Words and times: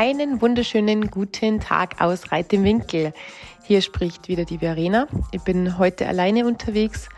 Einen 0.00 0.40
wunderschönen 0.40 1.10
guten 1.10 1.58
Tag 1.58 2.00
aus 2.00 2.30
Reit 2.30 2.52
Winkel. 2.52 3.12
Hier 3.64 3.82
spricht 3.82 4.28
wieder 4.28 4.44
die 4.44 4.58
Verena. 4.58 5.08
Ich 5.32 5.42
bin 5.42 5.76
heute 5.76 6.06
alleine 6.06 6.46
unterwegs 6.46 7.08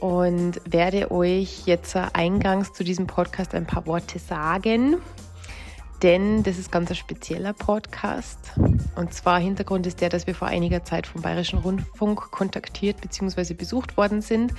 und 0.00 0.62
werde 0.64 1.10
euch 1.10 1.66
jetzt 1.66 1.94
eingangs 1.94 2.72
zu 2.72 2.84
diesem 2.84 3.06
Podcast 3.06 3.54
ein 3.54 3.66
paar 3.66 3.84
Worte 3.84 4.18
sagen. 4.18 4.96
Denn 6.02 6.42
das 6.42 6.56
ist 6.56 6.72
ganz 6.72 6.88
ein 6.88 6.96
spezieller 6.96 7.52
Podcast. 7.52 8.38
Und 8.96 9.12
zwar 9.12 9.38
Hintergrund 9.38 9.86
ist 9.86 10.00
der, 10.00 10.08
dass 10.08 10.26
wir 10.26 10.34
vor 10.34 10.48
einiger 10.48 10.84
Zeit 10.84 11.06
vom 11.06 11.20
Bayerischen 11.20 11.58
Rundfunk 11.58 12.30
kontaktiert 12.30 13.02
bzw. 13.02 13.52
besucht 13.52 13.98
worden 13.98 14.22
sind, 14.22 14.54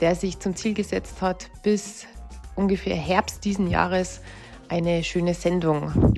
der 0.00 0.16
sich 0.16 0.40
zum 0.40 0.56
Ziel 0.56 0.74
gesetzt 0.74 1.22
hat, 1.22 1.48
bis 1.62 2.08
ungefähr 2.56 2.96
Herbst 2.96 3.44
diesen 3.44 3.68
Jahres 3.68 4.20
eine 4.70 5.02
schöne 5.02 5.34
Sendung 5.34 6.14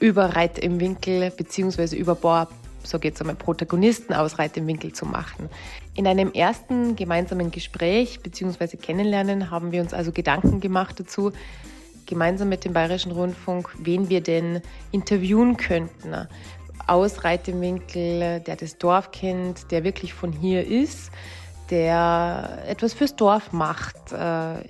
über 0.00 0.36
Reit 0.36 0.58
im 0.58 0.80
Winkel 0.80 1.30
beziehungsweise 1.30 1.94
über 1.94 2.16
Bohr, 2.16 2.48
so 2.82 2.98
geht 2.98 3.14
es 3.14 3.20
einmal, 3.20 3.36
Protagonisten 3.36 4.12
aus 4.12 4.38
Reit 4.38 4.56
im 4.56 4.66
Winkel 4.66 4.92
zu 4.92 5.06
machen. 5.06 5.48
In 5.94 6.06
einem 6.06 6.32
ersten 6.32 6.96
gemeinsamen 6.96 7.52
Gespräch 7.52 8.20
beziehungsweise 8.20 8.76
Kennenlernen 8.76 9.50
haben 9.50 9.70
wir 9.70 9.82
uns 9.82 9.94
also 9.94 10.10
Gedanken 10.10 10.60
gemacht 10.60 10.98
dazu, 10.98 11.32
gemeinsam 12.06 12.48
mit 12.48 12.64
dem 12.64 12.72
Bayerischen 12.72 13.12
Rundfunk, 13.12 13.70
wen 13.78 14.08
wir 14.08 14.20
denn 14.20 14.62
interviewen 14.90 15.56
könnten 15.56 16.26
aus 16.88 17.22
Reit 17.22 17.46
im 17.46 17.60
Winkel, 17.60 18.40
der 18.40 18.56
das 18.56 18.78
Dorf 18.78 19.12
kennt, 19.12 19.70
der 19.70 19.84
wirklich 19.84 20.12
von 20.12 20.32
hier 20.32 20.66
ist, 20.66 21.12
der 21.70 22.64
etwas 22.66 22.94
fürs 22.94 23.14
Dorf 23.14 23.52
macht, 23.52 24.10
äh, 24.10 24.16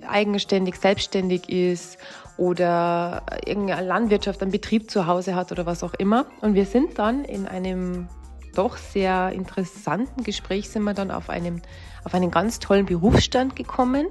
eigenständig, 0.06 0.76
selbstständig 0.76 1.48
ist 1.48 1.96
oder 2.40 3.22
irgendeine 3.44 3.86
Landwirtschaft, 3.86 4.40
einen 4.40 4.50
Betrieb 4.50 4.90
zu 4.90 5.06
Hause 5.06 5.34
hat 5.34 5.52
oder 5.52 5.66
was 5.66 5.84
auch 5.84 5.92
immer. 5.92 6.24
Und 6.40 6.54
wir 6.54 6.64
sind 6.64 6.98
dann 6.98 7.26
in 7.26 7.46
einem 7.46 8.08
doch 8.54 8.78
sehr 8.78 9.30
interessanten 9.32 10.24
Gespräch 10.24 10.70
sind 10.70 10.82
wir 10.84 10.94
dann 10.94 11.10
auf, 11.10 11.28
einem, 11.28 11.60
auf 12.02 12.14
einen 12.14 12.30
ganz 12.30 12.58
tollen 12.58 12.86
Berufsstand 12.86 13.56
gekommen. 13.56 14.06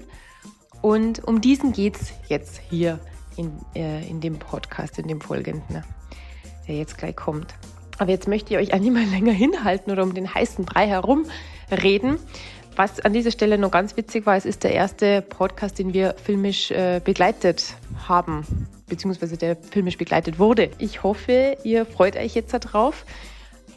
Und 0.83 1.27
um 1.27 1.41
diesen 1.41 1.73
geht 1.73 1.95
es 1.95 2.13
jetzt 2.27 2.61
hier 2.69 2.99
in, 3.35 3.51
äh, 3.75 4.07
in 4.07 4.21
dem 4.21 4.37
Podcast, 4.37 4.99
in 4.99 5.07
dem 5.07 5.21
folgenden, 5.21 5.83
der 6.67 6.75
jetzt 6.75 6.99
gleich 6.99 7.15
kommt. 7.15 7.55
Aber 7.97 8.11
jetzt 8.11 8.27
möchte 8.27 8.53
ich 8.53 8.59
euch 8.59 8.73
auch 8.75 8.79
mehr 8.79 9.05
länger 9.11 9.33
hinhalten 9.33 9.91
oder 9.91 10.03
um 10.03 10.13
den 10.13 10.31
heißen 10.31 10.65
Brei 10.65 10.87
herum 10.87 11.25
reden, 11.71 12.19
was 12.79 13.01
an 13.01 13.11
dieser 13.11 13.31
Stelle 13.31 13.57
noch 13.57 13.71
ganz 13.71 13.97
witzig 13.97 14.25
war, 14.25 14.37
es 14.37 14.45
ist 14.45 14.63
der 14.63 14.71
erste 14.71 15.21
Podcast, 15.21 15.77
den 15.79 15.93
wir 15.93 16.15
filmisch 16.23 16.71
äh, 16.71 17.01
begleitet 17.03 17.75
haben, 18.07 18.45
beziehungsweise 18.87 19.35
der 19.35 19.57
filmisch 19.57 19.97
begleitet 19.97 20.39
wurde. 20.39 20.71
Ich 20.77 21.03
hoffe, 21.03 21.57
ihr 21.65 21.85
freut 21.85 22.15
euch 22.15 22.35
jetzt 22.35 22.53
darauf. 22.53 23.05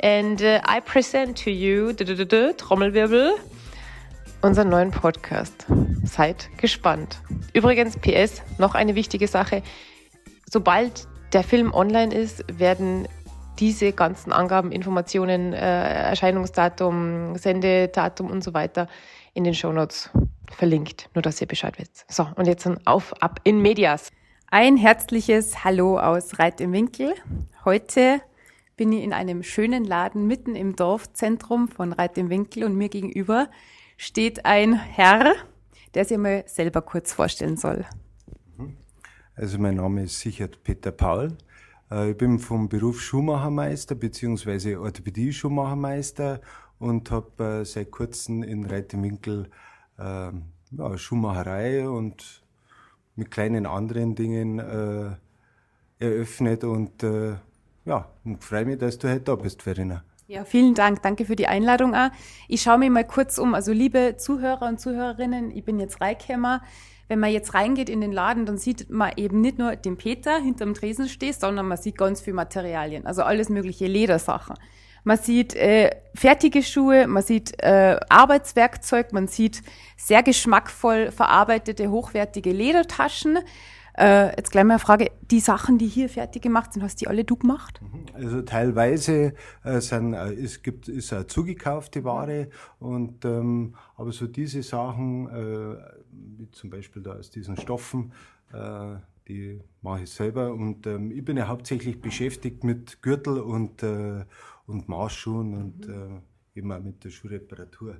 And 0.04 0.40
uh, 0.40 0.58
I 0.68 0.80
present 0.84 1.42
to 1.42 1.50
you, 1.50 1.92
Trommelwirbel, 1.92 3.32
unseren 4.40 4.68
neuen 4.68 4.92
Podcast. 4.92 5.66
Seid 6.04 6.48
gespannt. 6.56 7.18
Übrigens, 7.54 7.96
PS, 7.96 8.42
noch 8.58 8.76
eine 8.76 8.94
wichtige 8.94 9.26
Sache. 9.26 9.64
Sobald 10.48 11.08
der 11.32 11.42
Film 11.42 11.74
online 11.74 12.14
ist, 12.14 12.44
werden 12.56 13.08
diese 13.58 13.92
ganzen 13.92 14.32
Angaben, 14.32 14.72
Informationen, 14.72 15.52
äh, 15.52 16.10
Erscheinungsdatum, 16.10 17.36
Sendedatum 17.36 18.30
und 18.30 18.42
so 18.42 18.54
weiter 18.54 18.88
in 19.34 19.44
den 19.44 19.54
Shownotes 19.54 20.10
verlinkt, 20.50 21.08
nur 21.14 21.22
dass 21.22 21.40
ihr 21.40 21.46
Bescheid 21.46 21.78
wisst. 21.78 22.04
So, 22.10 22.28
und 22.36 22.46
jetzt 22.46 22.66
dann 22.66 22.78
auf, 22.86 23.14
ab 23.22 23.40
in 23.44 23.60
Medias. 23.60 24.10
Ein 24.50 24.76
herzliches 24.76 25.64
Hallo 25.64 25.98
aus 25.98 26.38
Reit 26.38 26.60
im 26.60 26.72
Winkel. 26.72 27.14
Heute 27.64 28.20
bin 28.76 28.92
ich 28.92 29.02
in 29.02 29.12
einem 29.12 29.42
schönen 29.42 29.84
Laden 29.84 30.26
mitten 30.26 30.54
im 30.54 30.76
Dorfzentrum 30.76 31.68
von 31.68 31.92
Reit 31.92 32.18
im 32.18 32.30
Winkel 32.30 32.64
und 32.64 32.76
mir 32.76 32.88
gegenüber 32.88 33.48
steht 33.96 34.44
ein 34.44 34.74
Herr, 34.74 35.34
der 35.94 36.04
sich 36.04 36.18
mal 36.18 36.44
selber 36.46 36.82
kurz 36.82 37.12
vorstellen 37.12 37.56
soll. 37.56 37.84
Also 39.34 39.58
mein 39.58 39.76
Name 39.76 40.02
ist 40.02 40.20
Sichert 40.20 40.62
Peter 40.62 40.90
Paul. 40.90 41.36
Äh, 41.92 42.10
ich 42.10 42.16
bin 42.16 42.38
vom 42.38 42.68
Beruf 42.68 43.00
Schuhmachermeister 43.00 43.94
bzw. 43.94 44.76
Orthopädie-Schuhmachermeister 44.76 46.40
und 46.78 47.10
habe 47.10 47.60
äh, 47.60 47.64
seit 47.64 47.90
kurzem 47.90 48.42
in 48.42 48.64
Reitewinkel 48.64 49.48
äh, 49.98 50.30
ja, 50.72 50.98
Schuhmacherei 50.98 51.88
und 51.88 52.42
mit 53.14 53.30
kleinen 53.30 53.66
anderen 53.66 54.14
Dingen 54.14 54.58
äh, 54.58 55.10
eröffnet 55.98 56.64
und 56.64 57.02
äh, 57.02 57.34
ja, 57.84 58.08
und 58.24 58.42
freue 58.42 58.64
mich, 58.64 58.78
dass 58.78 58.98
du 58.98 59.08
heute 59.08 59.20
da 59.20 59.34
bist, 59.34 59.62
Verena. 59.62 60.04
Ja, 60.28 60.44
vielen 60.44 60.74
Dank. 60.74 61.02
Danke 61.02 61.26
für 61.26 61.36
die 61.36 61.48
Einladung. 61.48 61.94
Ich 62.48 62.62
schaue 62.62 62.78
mir 62.78 62.90
mal 62.90 63.04
kurz 63.04 63.38
um. 63.38 63.54
Also 63.54 63.72
liebe 63.72 64.14
Zuhörer 64.16 64.68
und 64.68 64.80
Zuhörerinnen, 64.80 65.50
ich 65.50 65.64
bin 65.64 65.78
jetzt 65.78 66.00
Reikhammer 66.00 66.62
wenn 67.08 67.18
man 67.18 67.30
jetzt 67.30 67.54
reingeht 67.54 67.88
in 67.88 68.00
den 68.00 68.12
Laden, 68.12 68.46
dann 68.46 68.58
sieht 68.58 68.90
man 68.90 69.12
eben 69.16 69.40
nicht 69.40 69.58
nur 69.58 69.76
den 69.76 69.96
Peter 69.96 70.38
hinterm 70.38 70.74
Tresen 70.74 71.08
stehen, 71.08 71.34
sondern 71.34 71.66
man 71.66 71.78
sieht 71.78 71.98
ganz 71.98 72.20
viel 72.20 72.34
Materialien, 72.34 73.06
also 73.06 73.22
alles 73.22 73.48
mögliche 73.48 73.86
Ledersachen. 73.86 74.56
Man 75.04 75.18
sieht 75.18 75.54
äh, 75.54 75.90
fertige 76.14 76.62
Schuhe, 76.62 77.08
man 77.08 77.22
sieht 77.24 77.60
äh, 77.60 77.98
Arbeitswerkzeug, 78.08 79.12
man 79.12 79.26
sieht 79.26 79.62
sehr 79.96 80.22
geschmackvoll 80.22 81.10
verarbeitete, 81.10 81.90
hochwertige 81.90 82.52
Ledertaschen. 82.52 83.40
Äh, 83.94 84.34
jetzt 84.36 84.50
gleich 84.50 84.64
mal 84.64 84.74
eine 84.74 84.78
Frage, 84.78 85.10
die 85.30 85.40
Sachen, 85.40 85.76
die 85.76 85.86
hier 85.86 86.08
fertig 86.08 86.42
gemacht 86.42 86.72
sind, 86.72 86.82
hast 86.82 87.00
die 87.00 87.08
alle 87.08 87.24
du 87.24 87.36
gemacht? 87.36 87.80
Mhm. 87.82 88.06
Also 88.14 88.42
teilweise 88.42 89.34
äh, 89.64 89.80
sind, 89.80 90.14
äh, 90.14 90.32
es 90.32 90.62
gibt, 90.62 90.88
ist 90.88 91.12
eine 91.12 91.26
zugekaufte 91.26 92.02
Ware 92.04 92.48
und 92.78 93.24
ähm, 93.24 93.74
aber 93.96 94.12
so 94.12 94.26
diese 94.26 94.62
Sachen, 94.62 95.28
äh, 95.28 95.76
wie 96.10 96.50
zum 96.52 96.70
Beispiel 96.70 97.02
da 97.02 97.12
aus 97.12 97.30
diesen 97.30 97.56
Stoffen, 97.58 98.12
äh, 98.52 98.96
die 99.28 99.60
mache 99.82 100.04
ich 100.04 100.10
selber 100.10 100.52
und 100.52 100.86
ähm, 100.86 101.10
ich 101.10 101.24
bin 101.24 101.36
ja 101.36 101.48
hauptsächlich 101.48 102.00
beschäftigt 102.00 102.64
mit 102.64 103.02
Gürtel 103.02 103.40
und, 103.40 103.82
äh, 103.82 104.24
und 104.66 104.88
Maßschuhen 104.88 105.54
und 105.54 105.86
mhm. 105.86 106.22
äh, 106.54 106.58
eben 106.58 106.72
auch 106.72 106.80
mit 106.80 107.04
der 107.04 107.10
Schuhreparatur. 107.10 107.96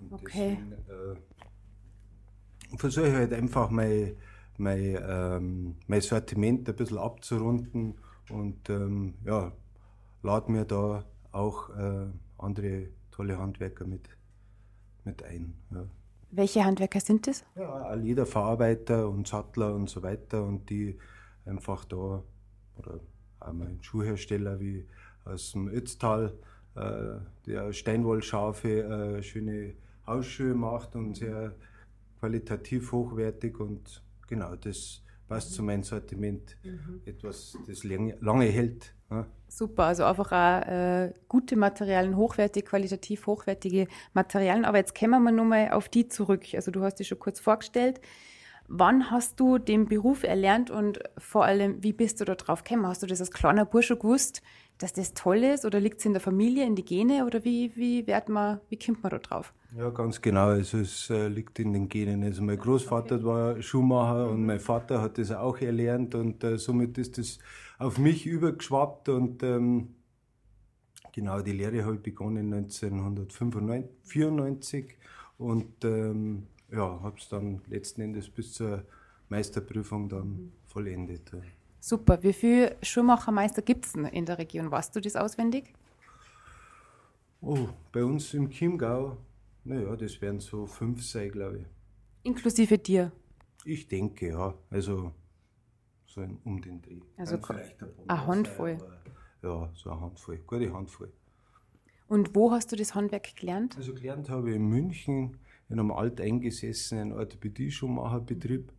Und 0.00 0.12
okay. 0.12 0.58
deswegen 0.58 0.72
äh, 0.72 1.16
versuche 2.76 3.08
ich 3.08 3.14
halt 3.14 3.32
einfach 3.32 3.70
mein 3.70 4.16
mein, 4.58 4.98
ähm, 5.00 5.76
mein 5.86 6.00
Sortiment 6.00 6.68
ein 6.68 6.76
bisschen 6.76 6.98
abzurunden 6.98 7.94
und 8.30 8.68
ähm, 8.68 9.14
ja, 9.24 9.52
lade 10.22 10.52
mir 10.52 10.64
da 10.64 11.04
auch 11.32 11.70
äh, 11.70 12.06
andere 12.38 12.88
tolle 13.10 13.38
Handwerker 13.38 13.86
mit, 13.86 14.08
mit 15.04 15.22
ein. 15.22 15.54
Ja. 15.70 15.84
Welche 16.30 16.64
Handwerker 16.64 17.00
sind 17.00 17.26
das? 17.26 17.44
Ja, 17.56 17.94
Lederverarbeiter 17.94 19.08
und 19.08 19.26
Sattler 19.26 19.74
und 19.74 19.88
so 19.88 20.02
weiter 20.02 20.44
und 20.44 20.68
die 20.68 20.98
einfach 21.46 21.84
da, 21.86 22.22
oder 22.76 23.00
auch 23.40 23.52
mal 23.52 23.68
ein 23.68 23.82
Schuhhersteller 23.82 24.60
wie 24.60 24.86
aus 25.24 25.52
dem 25.52 25.68
Ötztal, 25.68 26.34
äh, 26.74 27.16
der 27.46 27.72
steinwollscharfe, 27.72 28.82
äh, 29.18 29.22
schöne 29.22 29.74
Hausschuhe 30.06 30.54
macht 30.54 30.96
und 30.96 31.16
sehr 31.16 31.54
qualitativ 32.20 32.92
hochwertig 32.92 33.58
und 33.58 34.02
genau, 34.28 34.54
das 34.54 35.02
passt 35.26 35.52
zu 35.52 35.62
meinem 35.62 35.82
Sortiment. 35.82 36.56
Mhm. 36.62 37.02
Etwas, 37.04 37.56
das 37.66 37.84
lange, 37.84 38.16
lange 38.20 38.46
hält. 38.46 38.94
Ja. 39.10 39.26
Super, 39.48 39.84
also 39.84 40.04
einfach 40.04 40.32
auch 40.32 40.68
äh, 40.68 41.12
gute 41.28 41.56
Materialien, 41.56 42.16
hochwertig, 42.16 42.66
qualitativ 42.66 43.26
hochwertige 43.26 43.88
Materialien. 44.12 44.64
Aber 44.64 44.78
jetzt 44.78 44.98
kommen 44.98 45.22
wir 45.22 45.32
nochmal 45.32 45.70
auf 45.70 45.88
die 45.88 46.08
zurück. 46.08 46.44
Also 46.54 46.70
du 46.70 46.82
hast 46.82 46.96
dich 46.96 47.08
schon 47.08 47.18
kurz 47.18 47.40
vorgestellt. 47.40 48.00
Wann 48.70 49.10
hast 49.10 49.40
du 49.40 49.56
den 49.56 49.86
Beruf 49.86 50.24
erlernt 50.24 50.70
und 50.70 50.98
vor 51.16 51.46
allem, 51.46 51.82
wie 51.82 51.94
bist 51.94 52.20
du 52.20 52.26
da 52.26 52.34
drauf 52.34 52.64
gekommen? 52.64 52.86
Hast 52.86 53.02
du 53.02 53.06
das 53.06 53.20
als 53.20 53.30
kleiner 53.30 53.64
Bursche 53.64 53.96
gewusst, 53.96 54.42
dass 54.78 54.92
das 54.92 55.12
toll 55.12 55.38
ist 55.38 55.64
oder 55.64 55.80
liegt 55.80 55.98
es 55.98 56.06
in 56.06 56.12
der 56.12 56.20
Familie, 56.20 56.64
in 56.64 56.76
die 56.76 56.84
Gene 56.84 57.26
oder 57.26 57.44
wie, 57.44 57.74
wie, 57.74 58.06
wird 58.06 58.28
man, 58.28 58.60
wie 58.68 58.78
kommt 58.78 59.02
man 59.02 59.10
da 59.10 59.18
drauf? 59.18 59.52
Ja, 59.76 59.90
ganz 59.90 60.22
genau. 60.22 60.46
Also 60.46 60.78
es 60.78 61.10
äh, 61.10 61.26
liegt 61.28 61.58
in 61.58 61.72
den 61.72 61.88
Genen. 61.88 62.22
Also 62.22 62.42
mein 62.42 62.58
Großvater 62.58 63.16
okay. 63.16 63.24
war 63.24 63.60
Schuhmacher 63.60 64.26
mhm. 64.26 64.32
und 64.32 64.46
mein 64.46 64.60
Vater 64.60 65.02
hat 65.02 65.18
das 65.18 65.32
auch 65.32 65.58
erlernt 65.58 66.14
und 66.14 66.44
äh, 66.44 66.58
somit 66.58 66.96
ist 66.96 67.18
das 67.18 67.40
auf 67.78 67.98
mich 67.98 68.24
übergeschwappt 68.26 69.08
und 69.08 69.42
ähm, 69.42 69.96
genau 71.12 71.40
die 71.40 71.52
Lehre 71.52 71.84
habe 71.84 71.96
ich 71.96 72.02
begonnen 72.02 72.52
1994 72.52 74.96
und 75.38 75.84
ähm, 75.84 76.46
ja, 76.70 77.00
habe 77.02 77.16
es 77.18 77.28
dann 77.28 77.62
letzten 77.68 78.02
Endes 78.02 78.28
bis 78.28 78.52
zur 78.54 78.84
Meisterprüfung 79.28 80.08
dann 80.08 80.28
mhm. 80.28 80.52
vollendet. 80.66 81.32
Super. 81.80 82.22
Wie 82.22 82.32
viele 82.32 82.76
Schuhmachermeister 82.82 83.62
gibt 83.62 83.86
es 83.86 83.94
in 83.94 84.26
der 84.26 84.38
Region? 84.38 84.70
Weißt 84.70 84.94
du 84.94 85.00
das 85.00 85.16
auswendig? 85.16 85.72
Oh, 87.40 87.68
bei 87.92 88.04
uns 88.04 88.34
im 88.34 88.50
Chiemgau, 88.50 89.16
naja, 89.64 89.94
das 89.94 90.20
werden 90.20 90.40
so 90.40 90.66
fünf 90.66 91.04
sein, 91.04 91.30
glaube 91.30 91.58
ich. 91.58 91.66
Inklusive 92.24 92.78
dir? 92.78 93.12
Ich 93.64 93.86
denke, 93.86 94.28
ja. 94.30 94.54
Also 94.70 95.12
so 96.06 96.26
um 96.44 96.60
den 96.60 96.82
Dreh. 96.82 97.00
Also 97.16 97.38
vielleicht 97.38 97.82
ein 97.82 97.90
eine 98.08 98.26
Handvoll. 98.26 98.78
ja, 99.42 99.70
so 99.74 99.90
eine 99.90 100.00
Handvoll, 100.00 100.38
gute 100.46 100.72
Handvoll. 100.72 101.12
Und 102.08 102.34
wo 102.34 102.50
hast 102.50 102.72
du 102.72 102.76
das 102.76 102.94
Handwerk 102.94 103.36
gelernt? 103.36 103.76
Also 103.76 103.94
gelernt 103.94 104.30
habe 104.30 104.50
ich 104.50 104.56
in 104.56 104.66
München 104.68 105.38
in 105.68 105.78
einem 105.78 105.92
alteingesessenen 105.92 107.12
Orthopädie-Schuhmacherbetrieb. 107.12 108.72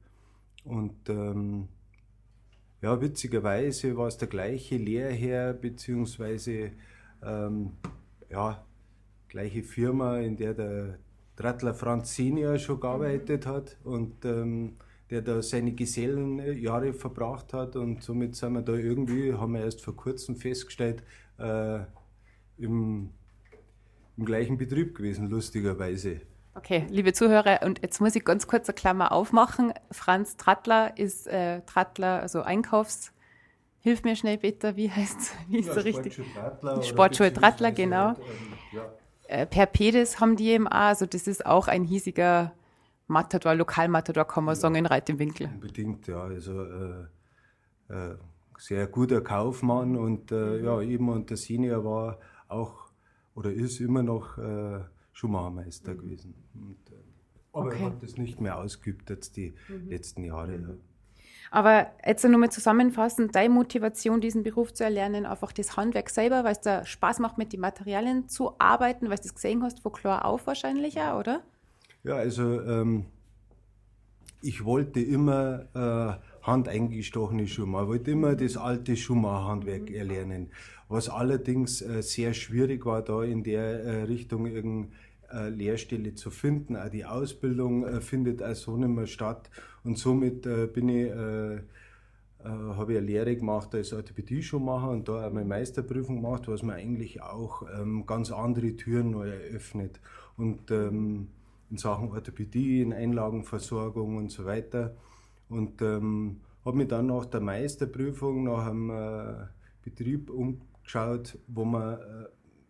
Und 0.63 1.07
ähm, 1.07 1.69
ja, 2.81 3.01
witzigerweise 3.01 3.97
war 3.97 4.07
es 4.07 4.17
der 4.17 4.27
gleiche 4.27 4.77
Lehrherr, 4.77 5.53
beziehungsweise 5.53 6.71
ähm, 7.23 7.71
ja, 8.29 8.63
gleiche 9.27 9.63
Firma, 9.63 10.19
in 10.19 10.37
der 10.37 10.53
der 10.53 10.99
Trattler 11.35 11.73
Franz 11.73 12.15
Senior 12.15 12.57
schon 12.57 12.79
gearbeitet 12.79 13.45
hat 13.45 13.77
und 13.83 14.25
ähm, 14.25 14.77
der 15.09 15.21
da 15.21 15.41
seine 15.41 15.71
Gesellenjahre 15.71 16.93
verbracht 16.93 17.53
hat 17.53 17.75
und 17.75 18.03
somit 18.03 18.35
sind 18.35 18.53
wir 18.53 18.61
da 18.61 18.73
irgendwie, 18.73 19.33
haben 19.33 19.53
wir 19.53 19.61
erst 19.61 19.81
vor 19.81 19.95
kurzem 19.95 20.35
festgestellt, 20.35 21.03
äh, 21.37 21.79
im, 22.57 23.09
im 24.17 24.25
gleichen 24.25 24.57
Betrieb 24.57 24.95
gewesen, 24.95 25.29
lustigerweise. 25.29 26.21
Okay, 26.59 26.85
liebe 26.89 27.13
Zuhörer, 27.13 27.61
und 27.63 27.81
jetzt 27.81 28.01
muss 28.01 28.17
ich 28.17 28.25
ganz 28.25 28.45
kurz 28.45 28.67
eine 28.67 28.75
Klammer 28.75 29.13
aufmachen. 29.13 29.71
Franz 29.91 30.35
Trattler 30.35 30.97
ist 30.97 31.25
äh, 31.25 31.61
Trattler, 31.61 32.19
also 32.21 32.41
Einkaufs. 32.41 33.13
Hilf 33.79 34.03
mir 34.03 34.17
schnell 34.17 34.37
bitte, 34.37 34.75
wie 34.75 34.91
heißt 34.91 35.19
es? 35.21 35.31
Wie 35.47 35.59
ist 35.59 35.67
ja, 35.67 35.75
so 35.75 35.79
richtig? 35.79 36.21
Sportschule 36.81 37.31
Trattler, 37.31 37.71
genau. 37.71 38.13
Ja. 38.73 38.91
äh, 39.29 39.45
per 39.45 39.67
Pedis 39.67 40.19
haben 40.19 40.35
die 40.35 40.49
eben 40.49 40.67
auch, 40.67 40.73
also 40.73 41.05
das 41.05 41.27
ist 41.27 41.45
auch 41.45 41.69
ein 41.69 41.85
hiesiger 41.85 42.51
Matador, 43.07 43.55
Lokalmatador, 43.55 44.25
kann 44.25 44.43
man 44.43 44.55
ja, 44.55 44.59
sagen, 44.59 44.75
in 44.75 44.85
Reit 44.85 45.09
im 45.09 45.17
Winkel. 45.17 45.47
Unbedingt, 45.53 46.07
ja. 46.07 46.23
Also 46.23 46.61
äh, 46.61 47.05
äh, 47.87 48.15
sehr 48.57 48.85
guter 48.87 49.21
Kaufmann 49.21 49.95
und 49.95 50.33
äh, 50.33 50.35
mhm. 50.35 50.65
ja, 50.65 50.81
eben 50.81 51.07
und 51.07 51.29
der 51.29 51.37
Senior 51.37 51.85
war 51.85 52.19
auch 52.49 52.89
oder 53.33 53.49
ist 53.49 53.79
immer 53.79 54.03
noch 54.03 54.37
äh, 54.37 54.81
Schuhmachermeister 55.19 55.93
mhm. 55.93 55.97
gewesen. 55.97 56.33
Und, 56.53 56.77
äh, 56.91 56.95
aber 57.51 57.67
okay. 57.67 57.77
er 57.79 57.85
hat 57.87 58.03
das 58.03 58.17
nicht 58.17 58.39
mehr 58.39 58.57
ausgeübt 58.57 59.09
jetzt 59.09 59.35
die 59.35 59.53
mhm. 59.67 59.89
letzten 59.89 60.23
Jahre. 60.23 60.53
Ja. 60.53 60.69
Aber 61.51 61.87
jetzt 62.05 62.23
nochmal 62.23 62.51
zusammenfassend, 62.51 63.35
deine 63.35 63.53
Motivation, 63.53 64.21
diesen 64.21 64.43
Beruf 64.43 64.73
zu 64.73 64.83
erlernen, 64.83 65.25
einfach 65.25 65.51
das 65.51 65.75
Handwerk 65.75 66.09
selber, 66.09 66.43
weil 66.43 66.51
es 66.51 66.61
da 66.61 66.85
Spaß 66.85 67.19
macht, 67.19 67.37
mit 67.37 67.53
den 67.53 67.59
Materialien 67.59 68.29
zu 68.29 68.53
arbeiten, 68.59 69.09
weil 69.09 69.17
du 69.17 69.23
das 69.23 69.33
gesehen 69.33 69.63
hast, 69.63 69.79
von 69.79 69.91
klar 69.91 70.25
auf 70.25 70.45
wahrscheinlich 70.45 71.01
auch, 71.01 71.19
oder? 71.19 71.41
Ja, 72.03 72.15
also 72.15 72.61
ähm, 72.61 73.05
ich 74.41 74.63
wollte 74.63 75.01
immer 75.01 75.65
äh, 75.73 76.45
handeingestochene 76.45 77.47
Schuhe 77.47 77.65
machen. 77.65 77.85
Ich 77.85 77.89
wollte 77.89 78.11
immer 78.11 78.35
das 78.35 78.55
alte 78.55 78.95
Schuhmacherhandwerk 78.95 79.89
mhm. 79.89 79.95
erlernen. 79.95 80.51
Was 80.87 81.09
allerdings 81.09 81.81
äh, 81.81 82.01
sehr 82.01 82.33
schwierig 82.33 82.85
war, 82.85 83.01
da 83.01 83.23
in 83.23 83.43
der 83.43 83.83
äh, 83.83 84.03
Richtung 84.03 84.45
irgendeine 84.45 84.91
äh, 85.33 85.49
Lehrstelle 85.49 86.15
zu 86.15 86.31
finden. 86.31 86.75
Auch 86.75 86.89
die 86.89 87.05
Ausbildung 87.05 87.85
äh, 87.85 88.01
findet 88.01 88.41
also 88.41 88.77
nicht 88.77 88.89
mehr 88.89 89.07
statt. 89.07 89.49
Und 89.83 89.97
somit 89.97 90.45
äh, 90.45 90.67
bin 90.67 90.89
ich, 90.89 91.11
habe 92.41 92.93
ich 92.93 92.97
eine 92.97 93.07
Lehre 93.07 93.35
gemacht 93.35 93.75
als 93.75 93.91
Orthopädie-Schuhmacher 93.91 94.91
und 94.91 95.09
da 95.09 95.27
auch 95.27 95.33
meine 95.33 95.45
Meisterprüfung 95.45 96.21
gemacht, 96.21 96.47
was 96.47 96.63
mir 96.63 96.73
eigentlich 96.73 97.21
auch 97.21 97.63
ähm, 97.77 98.05
ganz 98.05 98.31
andere 98.31 98.77
Türen 98.77 99.11
neu 99.11 99.29
eröffnet. 99.29 99.99
Und 100.37 100.71
ähm, 100.71 101.27
in 101.69 101.77
Sachen 101.77 102.11
Orthopädie, 102.11 102.81
in 102.81 102.93
Einlagenversorgung 102.93 104.17
und 104.17 104.31
so 104.31 104.45
weiter. 104.45 104.95
Und 105.49 105.81
ähm, 105.81 106.37
habe 106.65 106.77
mich 106.77 106.87
dann 106.87 107.07
nach 107.07 107.25
der 107.25 107.41
Meisterprüfung 107.41 108.43
nach 108.43 108.67
einem 108.67 108.89
äh, 108.89 109.47
Betrieb 109.83 110.29
umgeschaut, 110.29 111.37
wo 111.47 111.65
man 111.65 111.95
äh, 111.95 112.25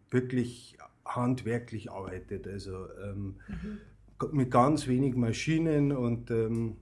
wirklich 0.10 0.78
handwerklich 1.16 1.92
arbeitet. 1.92 2.48
Also 2.48 2.88
ähm, 3.04 3.36
mhm. 3.48 4.38
mit 4.38 4.52
ganz 4.52 4.88
wenig 4.88 5.16
Maschinen 5.16 5.92
und 5.92 6.32
ähm, 6.32 6.78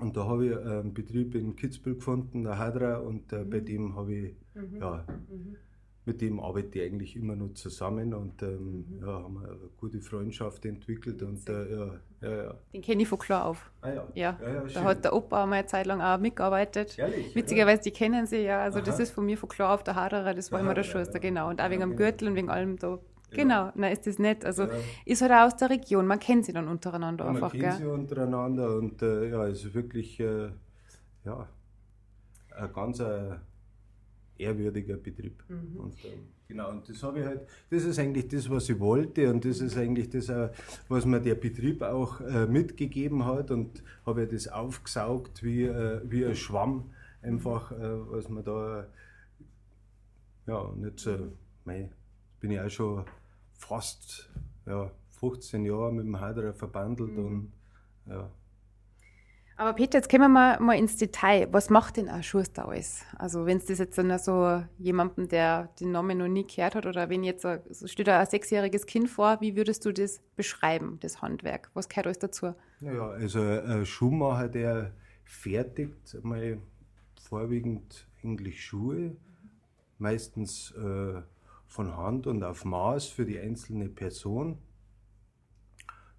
und 0.00 0.16
da 0.16 0.26
habe 0.26 0.46
ich 0.46 0.56
einen 0.56 0.92
Betrieb 0.92 1.36
in 1.36 1.54
Kitzbühel 1.54 1.96
gefunden, 1.96 2.42
der 2.42 2.58
Hadra, 2.58 2.96
und 2.96 3.32
äh, 3.32 3.44
mhm. 3.44 3.50
bei 3.50 3.60
dem 3.60 3.94
habe 3.94 4.14
ich 4.14 4.34
mhm. 4.54 4.76
ja, 4.80 5.06
mhm 5.30 5.56
mit 6.06 6.20
dem 6.20 6.38
arbeite 6.38 6.78
ich 6.78 6.84
eigentlich 6.84 7.16
immer 7.16 7.34
noch 7.34 7.54
zusammen 7.54 8.12
und 8.12 8.42
ähm, 8.42 8.84
mhm. 8.88 9.00
ja, 9.00 9.06
haben 9.06 9.38
eine 9.38 9.56
gute 9.78 10.00
Freundschaft 10.00 10.64
entwickelt. 10.66 11.22
Und, 11.22 11.48
äh, 11.48 11.74
ja, 11.74 11.90
ja, 12.20 12.42
ja. 12.44 12.54
Den 12.72 12.82
kenne 12.82 13.02
ich 13.02 13.08
von 13.08 13.18
klar 13.18 13.46
auf. 13.46 13.70
Ah, 13.80 13.88
ja. 13.88 14.08
Ja. 14.14 14.38
Ja, 14.40 14.60
da 14.60 14.68
schön. 14.68 14.84
hat 14.84 15.04
der 15.04 15.14
Opa 15.14 15.46
mal 15.46 15.56
eine 15.56 15.66
Zeit 15.66 15.86
lang 15.86 16.02
auch 16.02 16.18
mitgearbeitet. 16.18 16.98
Ehrlich, 16.98 17.34
Witzigerweise, 17.34 17.82
die 17.82 17.90
kennen 17.90 18.26
sie 18.26 18.38
ja. 18.38 18.60
Also 18.60 18.78
Aha. 18.78 18.84
das 18.84 18.98
ist 18.98 19.12
von 19.12 19.24
mir 19.24 19.38
von 19.38 19.48
klar 19.48 19.72
auf 19.74 19.82
der 19.82 19.94
Haderer, 19.94 20.34
das 20.34 20.52
war 20.52 20.60
immer 20.60 20.74
der 20.74 20.82
Schuster, 20.82 21.20
genau. 21.20 21.48
Und 21.48 21.62
auch 21.62 21.70
wegen 21.70 21.82
am 21.82 21.96
Gürtel 21.96 22.28
und 22.28 22.34
wegen 22.34 22.50
allem 22.50 22.78
da. 22.78 22.98
Genau, 23.30 23.72
na 23.74 23.88
ist 23.88 24.06
das 24.06 24.18
nett. 24.18 24.44
Also 24.44 24.68
ist 25.04 25.22
halt 25.22 25.32
auch 25.32 25.46
aus 25.46 25.56
der 25.56 25.70
Region, 25.70 26.06
man 26.06 26.20
kennt 26.20 26.44
sie 26.44 26.52
dann 26.52 26.68
untereinander 26.68 27.24
man 27.24 27.36
einfach. 27.36 27.52
Man 27.52 27.60
kennt 27.62 27.78
gell? 27.78 27.86
sie 27.86 27.92
untereinander 27.92 28.76
und 28.76 29.02
äh, 29.02 29.30
ja, 29.30 29.46
es 29.46 29.64
ist 29.64 29.74
wirklich 29.74 30.20
äh, 30.20 30.50
ja, 31.24 31.48
ein 32.56 32.72
ganz 32.72 33.00
äh, 33.00 33.36
ehrwürdiger 34.38 34.96
Betrieb. 34.96 35.42
Mhm. 35.48 35.76
Und, 35.76 36.04
ähm, 36.04 36.28
genau, 36.48 36.70
und 36.70 36.88
das 36.88 37.02
habe 37.02 37.20
ich 37.20 37.26
halt, 37.26 37.48
das 37.70 37.84
ist 37.84 37.98
eigentlich 37.98 38.28
das, 38.28 38.48
was 38.50 38.68
ich 38.68 38.78
wollte 38.78 39.30
und 39.30 39.44
das 39.44 39.60
ist 39.60 39.76
eigentlich 39.76 40.10
das, 40.10 40.28
äh, 40.28 40.50
was 40.88 41.04
mir 41.04 41.20
der 41.20 41.34
Betrieb 41.34 41.82
auch 41.82 42.20
äh, 42.20 42.46
mitgegeben 42.46 43.24
hat 43.24 43.50
und 43.50 43.82
habe 44.06 44.22
ja 44.22 44.26
das 44.26 44.48
aufgesaugt 44.48 45.42
wie, 45.42 45.64
äh, 45.64 46.00
wie 46.04 46.24
ein 46.24 46.36
Schwamm, 46.36 46.90
einfach, 47.22 47.72
äh, 47.72 48.10
was 48.10 48.28
man 48.28 48.44
da, 48.44 48.86
ja, 50.46 50.56
und 50.56 50.84
jetzt 50.84 51.06
äh, 51.06 51.18
mei, 51.64 51.90
bin 52.40 52.50
ich 52.50 52.60
auch 52.60 52.70
schon 52.70 53.04
fast 53.52 54.30
ja, 54.66 54.90
15 55.10 55.64
Jahre 55.64 55.92
mit 55.92 56.04
dem 56.04 56.20
Heiderer 56.20 56.52
verbandelt 56.52 57.12
mhm. 57.12 57.24
und 57.24 57.52
ja. 58.06 58.30
Aber 59.56 59.72
Peter, 59.74 59.98
jetzt 59.98 60.10
kommen 60.10 60.22
wir 60.22 60.28
mal, 60.28 60.60
mal 60.60 60.76
ins 60.76 60.96
Detail. 60.96 61.48
Was 61.52 61.70
macht 61.70 61.96
denn 61.96 62.08
ein 62.08 62.24
Schuster 62.24 62.68
alles? 62.68 63.04
Also 63.16 63.46
wenn 63.46 63.58
es 63.58 63.66
das 63.66 63.78
jetzt 63.78 63.96
dann 63.96 64.18
so 64.18 64.64
jemandem, 64.78 65.28
der 65.28 65.68
den 65.78 65.92
Namen 65.92 66.18
noch 66.18 66.26
nie 66.26 66.44
gehört 66.44 66.74
hat, 66.74 66.86
oder 66.86 67.08
wenn 67.08 67.22
jetzt 67.22 67.42
so 67.42 67.86
steht 67.86 68.08
ein 68.08 68.26
sechsjähriges 68.26 68.86
Kind 68.86 69.08
vor, 69.08 69.40
wie 69.40 69.54
würdest 69.54 69.84
du 69.84 69.92
das 69.92 70.20
beschreiben, 70.34 70.98
das 71.00 71.22
Handwerk? 71.22 71.70
Was 71.74 71.88
gehört 71.88 72.06
alles 72.06 72.18
dazu? 72.18 72.54
Ja, 72.80 73.08
also 73.10 73.40
ein 73.40 73.86
Schuhmacher, 73.86 74.48
der 74.48 74.92
fertigt 75.24 76.18
mal 76.24 76.58
vorwiegend 77.22 78.08
eigentlich 78.22 78.64
Schuhe, 78.64 79.16
meistens 79.98 80.72
äh, 80.72 81.22
von 81.66 81.96
Hand 81.96 82.26
und 82.26 82.42
auf 82.42 82.64
Maß 82.64 83.06
für 83.06 83.24
die 83.24 83.38
einzelne 83.38 83.88
Person. 83.88 84.58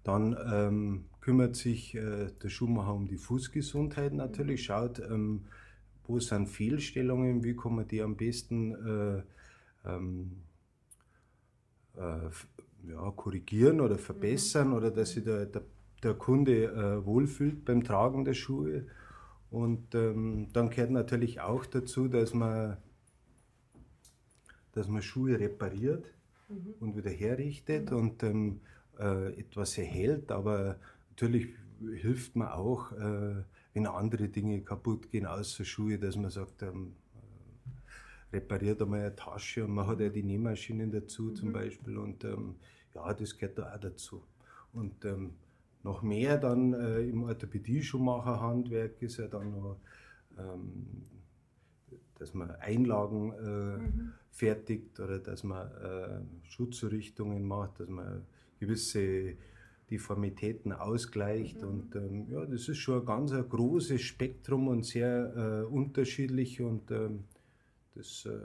Dann 0.06 0.36
ähm, 0.52 1.04
kümmert 1.20 1.56
sich 1.56 1.96
äh, 1.96 2.30
der 2.40 2.48
Schuhmacher 2.48 2.94
um 2.94 3.08
die 3.08 3.16
Fußgesundheit 3.16 4.14
natürlich, 4.14 4.62
schaut, 4.62 5.00
ähm, 5.00 5.46
wo 6.06 6.20
sind 6.20 6.46
Fehlstellungen, 6.46 7.42
wie 7.42 7.56
kann 7.56 7.74
man 7.74 7.88
die 7.88 8.00
am 8.02 8.16
besten 8.16 8.72
äh, 8.86 9.22
ähm, 9.84 10.42
äh, 11.96 12.30
ja, 12.88 13.10
korrigieren 13.16 13.80
oder 13.80 13.98
verbessern 13.98 14.68
mhm. 14.68 14.74
oder 14.74 14.90
dass 14.92 15.10
sich 15.10 15.24
der, 15.24 15.46
der, 15.46 15.62
der 16.04 16.14
Kunde 16.14 16.66
äh, 16.66 17.04
wohlfühlt 17.04 17.64
beim 17.64 17.82
Tragen 17.82 18.24
der 18.24 18.34
Schuhe. 18.34 18.86
Und 19.50 19.92
ähm, 19.96 20.50
dann 20.52 20.70
gehört 20.70 20.92
natürlich 20.92 21.40
auch 21.40 21.66
dazu, 21.66 22.06
dass 22.06 22.32
man, 22.32 22.76
dass 24.70 24.86
man 24.86 25.02
Schuhe 25.02 25.40
repariert 25.40 26.04
mhm. 26.48 26.74
und 26.78 26.96
wieder 26.96 27.10
herrichtet 27.10 27.90
mhm. 27.90 27.96
und 27.96 28.22
ähm, 28.22 28.60
äh, 28.98 29.38
etwas 29.38 29.78
erhält, 29.78 30.30
aber 30.32 30.78
natürlich 31.10 31.48
hilft 31.80 32.36
man 32.36 32.48
auch, 32.48 32.92
äh, 32.92 33.42
wenn 33.74 33.86
andere 33.86 34.28
Dinge 34.28 34.62
kaputt 34.62 35.10
gehen, 35.10 35.26
außer 35.26 35.64
Schuhe, 35.64 35.98
dass 35.98 36.16
man 36.16 36.30
sagt, 36.30 36.62
ähm, 36.62 36.94
äh, 38.32 38.36
repariert 38.36 38.80
einmal 38.82 39.00
eine 39.00 39.16
Tasche 39.16 39.64
und 39.64 39.74
man 39.74 39.86
hat 39.86 40.00
ja 40.00 40.08
die 40.08 40.22
Nähmaschinen 40.22 40.90
dazu 40.90 41.24
mhm. 41.24 41.36
zum 41.36 41.52
Beispiel 41.52 41.98
und 41.98 42.24
ähm, 42.24 42.56
ja, 42.94 43.12
das 43.12 43.36
gehört 43.36 43.58
da 43.58 43.74
auch 43.74 43.80
dazu. 43.80 44.22
Und 44.72 45.04
ähm, 45.04 45.34
noch 45.82 46.02
mehr 46.02 46.38
dann 46.38 46.72
äh, 46.72 47.00
im 47.02 47.24
Orthopädie-Schuhmacherhandwerk 47.24 49.00
ist 49.02 49.18
ja 49.18 49.28
dann 49.28 49.50
noch, 49.50 49.76
ähm, 50.38 51.06
dass 52.18 52.34
man 52.34 52.50
Einlagen 52.56 53.32
äh, 53.32 53.78
mhm. 53.78 54.12
fertigt 54.30 54.98
oder 55.00 55.18
dass 55.18 55.44
man 55.44 55.70
äh, 55.70 56.48
Schutzrichtungen 56.48 57.46
macht, 57.46 57.80
dass 57.80 57.88
man 57.88 58.26
gewisse 58.58 59.34
Difformitäten 59.90 60.72
ausgleicht. 60.72 61.62
Mhm. 61.62 61.68
Und 61.68 61.96
ähm, 61.96 62.26
ja, 62.30 62.44
das 62.46 62.68
ist 62.68 62.78
schon 62.78 63.00
ein 63.00 63.06
ganz 63.06 63.32
ein 63.32 63.48
großes 63.48 64.00
Spektrum 64.00 64.68
und 64.68 64.84
sehr 64.84 65.64
äh, 65.64 65.66
unterschiedlich. 65.66 66.60
Und 66.60 66.90
ähm, 66.90 67.24
das, 67.94 68.26
äh, 68.26 68.38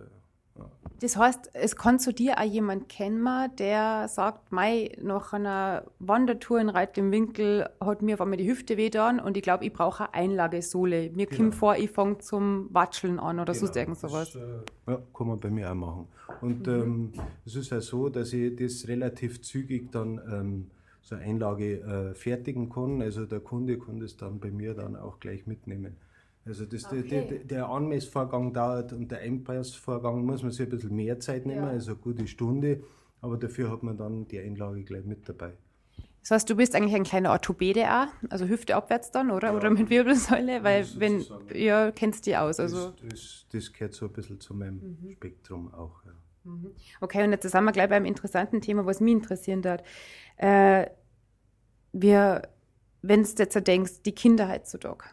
Das 1.01 1.17
heißt, 1.17 1.49
es 1.53 1.75
kann 1.75 1.97
zu 1.97 2.13
dir 2.13 2.37
auch 2.37 2.43
jemand 2.43 2.87
kennen, 2.87 3.27
der 3.57 4.07
sagt, 4.07 4.51
Mai, 4.51 4.91
nach 5.01 5.33
einer 5.33 5.85
Wandertour 5.97 6.59
in 6.59 6.69
Reit 6.69 6.95
im 6.99 7.11
Winkel 7.11 7.67
hat 7.83 8.03
mir 8.03 8.13
auf 8.13 8.21
einmal 8.21 8.37
die 8.37 8.47
Hüfte 8.47 8.77
weh 8.77 8.91
und 9.25 9.35
ich 9.35 9.41
glaube, 9.41 9.65
ich 9.65 9.73
brauche 9.73 10.13
eine 10.13 10.31
Einlagesohle. 10.31 11.09
Mir 11.09 11.25
genau. 11.25 11.37
kommt 11.37 11.55
vor, 11.55 11.75
ich 11.75 11.89
fange 11.89 12.19
zum 12.19 12.67
Watscheln 12.71 13.19
an 13.19 13.39
oder 13.39 13.53
genau, 13.53 13.65
sonst 13.65 13.75
irgend 13.75 13.97
sowas. 13.97 14.33
Das, 14.33 14.43
äh, 14.43 14.91
ja, 14.91 15.01
kann 15.11 15.27
man 15.27 15.39
bei 15.39 15.49
mir 15.49 15.71
auch 15.71 15.75
machen. 15.75 16.07
Und 16.41 16.67
mhm. 16.67 16.73
ähm, 16.73 17.11
es 17.45 17.55
ist 17.55 17.71
ja 17.71 17.81
so, 17.81 18.09
dass 18.09 18.31
ich 18.33 18.55
das 18.55 18.87
relativ 18.87 19.41
zügig 19.41 19.91
dann 19.91 20.21
ähm, 20.31 20.71
so 21.01 21.15
eine 21.15 21.23
Einlage 21.25 21.79
äh, 21.79 22.13
fertigen 22.13 22.69
kann. 22.69 23.01
Also 23.01 23.25
der 23.25 23.39
Kunde 23.39 23.79
kann 23.79 23.99
das 23.99 24.17
dann 24.17 24.39
bei 24.39 24.51
mir 24.51 24.75
dann 24.75 24.95
auch 24.95 25.19
gleich 25.19 25.47
mitnehmen. 25.47 25.97
Also 26.45 26.65
das, 26.65 26.85
okay. 26.85 27.03
der, 27.03 27.21
der, 27.25 27.39
der, 27.39 27.69
Anmessvorgang 27.69 28.51
dauert 28.51 28.93
und 28.93 29.11
der 29.11 29.19
Einpassvorgang 29.19 30.25
muss 30.25 30.41
man 30.41 30.51
sich 30.51 30.65
ein 30.65 30.69
bisschen 30.69 30.95
mehr 30.95 31.19
Zeit 31.19 31.45
nehmen, 31.45 31.63
ja. 31.63 31.69
also 31.69 31.91
eine 31.91 31.99
gute 31.99 32.27
Stunde, 32.27 32.83
aber 33.21 33.37
dafür 33.37 33.71
hat 33.71 33.83
man 33.83 33.95
dann 33.95 34.27
die 34.27 34.39
Einlage 34.39 34.83
gleich 34.83 35.05
mit 35.05 35.29
dabei. 35.29 35.53
Das 36.21 36.31
heißt, 36.31 36.49
du 36.49 36.55
bist 36.55 36.75
eigentlich 36.75 36.95
ein 36.95 37.03
kleiner 37.03 37.31
Orthopäde 37.31 37.83
auch, 37.91 38.07
also 38.29 38.47
Hüfte 38.47 38.75
abwärts 38.75 39.11
dann, 39.11 39.31
oder? 39.31 39.49
Ja. 39.49 39.55
Oder 39.55 39.69
mit 39.71 39.89
Wirbelsäule, 39.89 40.63
weil 40.63 40.87
wenn, 40.97 41.25
ja, 41.53 41.91
kennst 41.91 42.25
du 42.25 42.31
die 42.31 42.37
aus. 42.37 42.59
Also. 42.59 42.91
Das, 42.91 43.09
das, 43.09 43.45
das, 43.51 43.73
gehört 43.73 43.93
so 43.93 44.05
ein 44.05 44.13
bisschen 44.13 44.39
zu 44.39 44.53
meinem 44.53 44.97
mhm. 45.01 45.11
Spektrum 45.13 45.73
auch, 45.73 46.03
ja. 46.05 46.11
Mhm. 46.43 46.71
Okay, 47.01 47.23
und 47.23 47.31
jetzt 47.31 47.49
sind 47.49 47.63
wir 47.63 47.71
gleich 47.71 47.89
beim 47.89 48.05
interessanten 48.05 48.61
Thema, 48.61 48.85
was 48.85 48.99
mich 48.99 49.13
interessieren 49.13 49.63
hat. 49.65 49.83
Äh, 50.37 50.87
wir, 51.93 52.43
wenn 53.01 53.23
du 53.23 53.29
jetzt 53.37 53.67
denkst, 53.67 54.01
die 54.03 54.13
Kinder 54.13 54.49
heutzutage, 54.49 55.05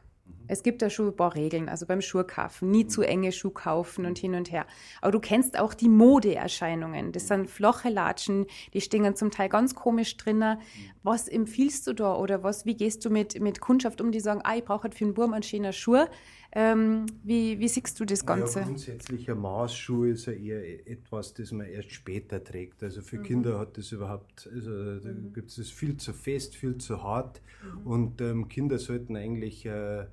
es 0.48 0.62
gibt 0.62 0.82
da 0.82 0.90
schon 0.90 1.08
ein 1.08 1.16
paar 1.16 1.34
Regeln, 1.34 1.68
also 1.68 1.86
beim 1.86 2.00
Schuhkaufen, 2.00 2.70
nie 2.70 2.86
zu 2.86 3.02
enge 3.02 3.32
Schuhe 3.32 3.52
kaufen 3.52 4.06
und 4.06 4.18
hin 4.18 4.34
und 4.34 4.50
her. 4.50 4.66
Aber 5.00 5.12
du 5.12 5.20
kennst 5.20 5.58
auch 5.58 5.74
die 5.74 5.88
Modeerscheinungen. 5.88 7.12
Das 7.12 7.28
sind 7.28 7.48
flache 7.48 7.88
Latschen, 7.88 8.46
die 8.74 8.80
stehen 8.80 9.14
zum 9.14 9.30
Teil 9.30 9.48
ganz 9.48 9.74
komisch 9.74 10.16
drinnen. 10.16 10.58
Was 11.02 11.28
empfiehlst 11.28 11.86
du 11.86 11.92
da 11.92 12.16
oder 12.16 12.42
was, 12.42 12.66
wie 12.66 12.76
gehst 12.76 13.04
du 13.04 13.10
mit, 13.10 13.40
mit 13.40 13.60
Kundschaft 13.60 14.00
um, 14.00 14.10
die 14.10 14.20
sagen, 14.20 14.40
ah, 14.44 14.56
ich 14.56 14.64
brauche 14.64 14.84
halt 14.84 14.94
für 14.94 15.04
einen 15.04 15.14
Burm 15.14 15.32
einen 15.32 15.42
schönen 15.42 15.72
Schuh. 15.72 16.06
Ähm, 16.50 17.04
wie, 17.24 17.58
wie 17.58 17.68
siehst 17.68 18.00
du 18.00 18.06
das 18.06 18.24
Ganze? 18.24 18.60
Ja, 18.60 18.64
grundsätzlich 18.64 19.30
ein 19.30 19.38
Maßschuh 19.38 20.04
ist 20.04 20.26
ja 20.26 20.32
eher 20.32 20.88
etwas, 20.88 21.34
das 21.34 21.52
man 21.52 21.66
erst 21.66 21.92
später 21.92 22.42
trägt. 22.42 22.82
Also 22.82 23.02
für 23.02 23.18
mhm. 23.18 23.22
Kinder 23.22 23.58
hat 23.58 23.76
das 23.76 23.92
überhaupt, 23.92 24.48
also 24.52 24.98
da 24.98 25.10
mhm. 25.10 25.34
gibt 25.34 25.56
es 25.56 25.70
viel 25.70 25.98
zu 25.98 26.14
fest, 26.14 26.56
viel 26.56 26.78
zu 26.78 27.02
hart. 27.02 27.42
Mhm. 27.62 27.86
Und 27.86 28.20
ähm, 28.22 28.48
Kinder 28.48 28.78
sollten 28.78 29.14
eigentlich 29.16 29.66
äh, 29.66 30.06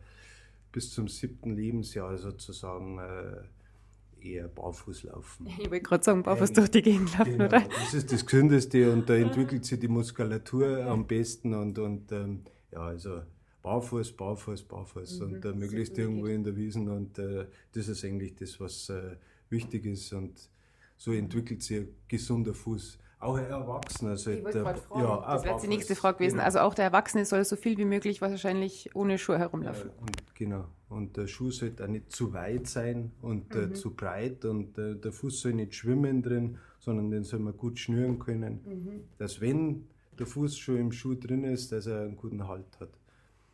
bis 0.76 0.92
zum 0.92 1.08
siebten 1.08 1.56
Lebensjahr 1.56 2.18
sozusagen 2.18 3.00
äh, 3.00 4.28
eher 4.28 4.50
barfuß 4.50 5.04
laufen. 5.04 5.48
Ich 5.58 5.72
wollte 5.72 5.80
gerade 5.80 6.04
sagen, 6.04 6.22
barfuß 6.22 6.52
durch 6.52 6.70
die 6.70 6.82
Gegend 6.82 7.18
laufen, 7.18 7.32
genau, 7.32 7.46
oder? 7.46 7.62
Das 7.62 7.94
ist 7.94 8.12
das 8.12 8.26
Gesündeste 8.26 8.92
und 8.92 9.08
da 9.08 9.16
entwickelt 9.16 9.64
sich 9.64 9.80
die 9.80 9.88
Muskulatur 9.88 10.86
am 10.86 11.08
besten 11.08 11.54
und, 11.54 11.80
und 11.80 12.12
ähm, 12.12 12.42
ja, 12.74 12.82
also 12.82 13.22
barfuß, 13.62 14.18
barfuß, 14.18 14.64
barfuß 14.64 15.22
mhm, 15.22 15.26
und 15.26 15.46
äh, 15.46 15.54
möglichst 15.54 15.98
irgendwo 15.98 16.26
in 16.26 16.44
der 16.44 16.58
Wiesen 16.58 16.90
und 16.90 17.18
äh, 17.20 17.46
das 17.72 17.88
ist 17.88 18.04
eigentlich 18.04 18.36
das, 18.36 18.60
was 18.60 18.90
äh, 18.90 19.16
wichtig 19.50 19.86
ist 19.86 20.12
und 20.12 20.50
so 20.98 21.14
entwickelt 21.14 21.64
sich 21.64 21.78
ein 21.78 21.88
gesunder 22.10 22.54
Fuß. 22.54 23.00
Auch 23.20 23.36
ein 23.36 23.46
Erwachsener 23.46 24.18
sollte. 24.18 24.60
Ja, 24.60 25.34
das 25.34 25.44
wäre 25.44 25.60
die 25.62 25.68
nächste 25.68 25.96
Frage 25.96 26.18
gewesen. 26.18 26.36
Genau. 26.36 26.46
Also 26.46 26.60
auch 26.60 26.74
der 26.74 26.86
Erwachsene 26.86 27.26
soll 27.26 27.44
so 27.46 27.56
viel 27.56 27.78
wie 27.78 27.86
möglich 27.86 28.22
wahrscheinlich 28.22 28.90
ohne 28.94 29.18
Schuhe 29.18 29.40
herumlaufen. 29.40 29.90
Ja, 29.90 30.02
und 30.02 30.36
genau. 30.36 30.66
Und 30.90 31.18
der 31.18 31.28
Schuh 31.28 31.50
sollte 31.50 31.84
auch 31.84 31.88
nicht 31.88 32.12
zu 32.12 32.34
weit 32.34 32.68
sein 32.68 33.12
und 33.22 33.56
äh, 33.56 33.68
mhm. 33.68 33.72
äh, 33.72 33.74
zu 33.74 33.96
breit 33.96 34.46
und 34.46 34.78
äh, 34.78 34.96
der 34.96 35.12
Fuß 35.12 35.42
soll 35.42 35.54
nicht 35.54 35.74
schwimmen 35.74 36.22
drin, 36.22 36.58
sondern 36.80 37.10
den 37.10 37.24
soll 37.24 37.40
man 37.40 37.58
gut 37.58 37.80
schnüren 37.80 38.20
können, 38.20 38.62
mhm. 38.66 39.04
dass 39.18 39.42
wenn 39.42 39.88
der 40.20 40.28
Fuß 40.28 40.58
schon 40.58 40.78
im 40.78 40.92
Schuh 40.92 41.16
drin 41.16 41.44
ist, 41.44 41.72
dass 41.72 41.88
er 41.88 42.02
einen 42.02 42.16
guten 42.16 42.48
Halt 42.48 42.80
hat. 42.80 42.90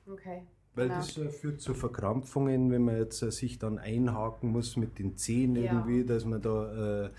Okay. 0.07 0.43
Weil 0.75 0.87
genau. 0.87 0.99
das 0.99 1.17
äh, 1.17 1.29
führt 1.29 1.61
zu 1.61 1.73
Verkrampfungen, 1.73 2.71
wenn 2.71 2.83
man 2.83 2.97
jetzt 2.97 3.21
äh, 3.23 3.31
sich 3.31 3.59
dann 3.59 3.77
einhaken 3.77 4.51
muss 4.51 4.77
mit 4.77 4.99
den 4.99 5.17
Zehen 5.17 5.55
ja. 5.55 5.63
irgendwie, 5.63 6.05
dass 6.05 6.25
man 6.25 6.41
da 6.41 7.05
äh, 7.05 7.09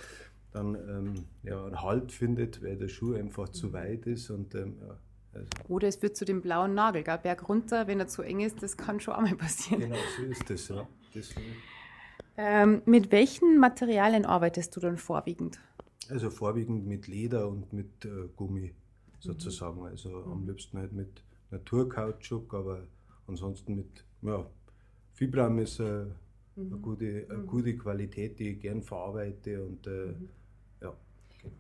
dann 0.52 0.75
ähm, 0.75 1.25
ja, 1.42 1.64
einen 1.64 1.82
Halt 1.82 2.12
findet, 2.12 2.62
weil 2.62 2.76
der 2.76 2.88
Schuh 2.88 3.14
einfach 3.14 3.49
zu 3.49 3.68
mhm. 3.68 3.73
weit 3.73 4.06
ist. 4.06 4.30
Und, 4.30 4.54
ähm, 4.54 4.76
ja, 4.80 4.99
also. 5.35 5.49
Oder 5.68 5.88
es 5.88 6.02
wird 6.02 6.16
zu 6.16 6.25
dem 6.25 6.42
blauen 6.42 6.75
Nagel, 6.75 7.02
gell? 7.02 7.18
Berg 7.23 7.49
runter, 7.49 7.87
wenn 7.87 8.00
er 8.00 8.09
zu 8.09 8.23
eng 8.23 8.40
ist, 8.40 8.62
das 8.62 8.76
kann 8.76 9.00
schon 9.00 9.14
einmal 9.14 9.37
passieren. 9.37 9.80
Genau, 9.80 9.97
so 10.16 10.25
ist 10.25 10.50
das, 10.50 10.68
ja. 10.68 10.87
Das, 11.14 11.30
ähm, 12.37 12.82
mit 12.87 13.12
welchen 13.12 13.59
Materialien 13.59 14.25
arbeitest 14.25 14.75
du 14.75 14.80
dann 14.80 14.97
vorwiegend? 14.97 15.61
Also 16.09 16.30
vorwiegend 16.30 16.87
mit 16.87 17.06
Leder 17.06 17.49
und 17.49 17.73
mit 17.73 18.04
äh, 18.04 18.28
Gummi 18.37 18.75
sozusagen. 19.21 19.80
Mhm. 19.80 19.87
Also 19.87 20.09
mhm. 20.09 20.32
am 20.32 20.47
liebsten 20.47 20.78
halt 20.78 20.92
mit 20.92 21.23
Naturkautschuk, 21.50 22.54
aber 22.54 22.87
ansonsten 23.26 23.76
mit 23.76 24.04
ja, 24.23 24.47
Fibram 25.12 25.59
ist 25.59 25.78
äh, 25.80 26.04
mhm. 26.56 26.73
eine, 26.73 26.76
gute, 26.80 27.26
eine 27.28 27.38
mhm. 27.38 27.47
gute 27.47 27.76
Qualität, 27.76 28.38
die 28.38 28.50
ich 28.50 28.61
gern 28.61 28.82
verarbeite 28.82 29.62
und 29.62 29.87
äh, 29.87 30.06
mhm. 30.06 30.28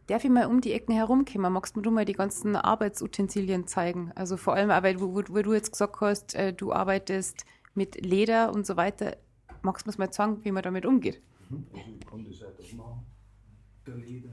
Darf 0.06 0.24
ich 0.24 0.30
mal 0.30 0.46
um 0.46 0.60
die 0.60 0.72
Ecken 0.72 0.92
herumkommen? 0.94 1.52
Magst 1.52 1.76
du 1.76 1.90
mal 1.90 2.04
die 2.04 2.12
ganzen 2.12 2.56
Arbeitsutensilien 2.56 3.66
zeigen? 3.66 4.12
Also 4.14 4.36
vor 4.36 4.54
allem, 4.54 4.68
weil 4.68 5.00
wo, 5.00 5.14
wo 5.14 5.42
du 5.42 5.52
jetzt 5.52 5.72
gesagt 5.72 6.00
hast, 6.00 6.34
äh, 6.34 6.52
du 6.52 6.72
arbeitest 6.72 7.44
mit 7.74 8.04
Leder 8.04 8.52
und 8.52 8.66
so 8.66 8.76
weiter. 8.76 9.16
Magst 9.62 9.86
du 9.86 9.90
mir 9.90 9.96
mal 9.98 10.12
sagen, 10.12 10.44
wie 10.44 10.52
man 10.52 10.62
damit 10.62 10.86
umgeht? 10.86 11.22
Mhm. 11.50 11.66
Ich 11.74 12.06
kann 12.06 12.24
das 12.24 12.42
auch 12.42 12.72
machen. 12.76 13.06
Der 13.86 13.96
Leder. 13.96 14.30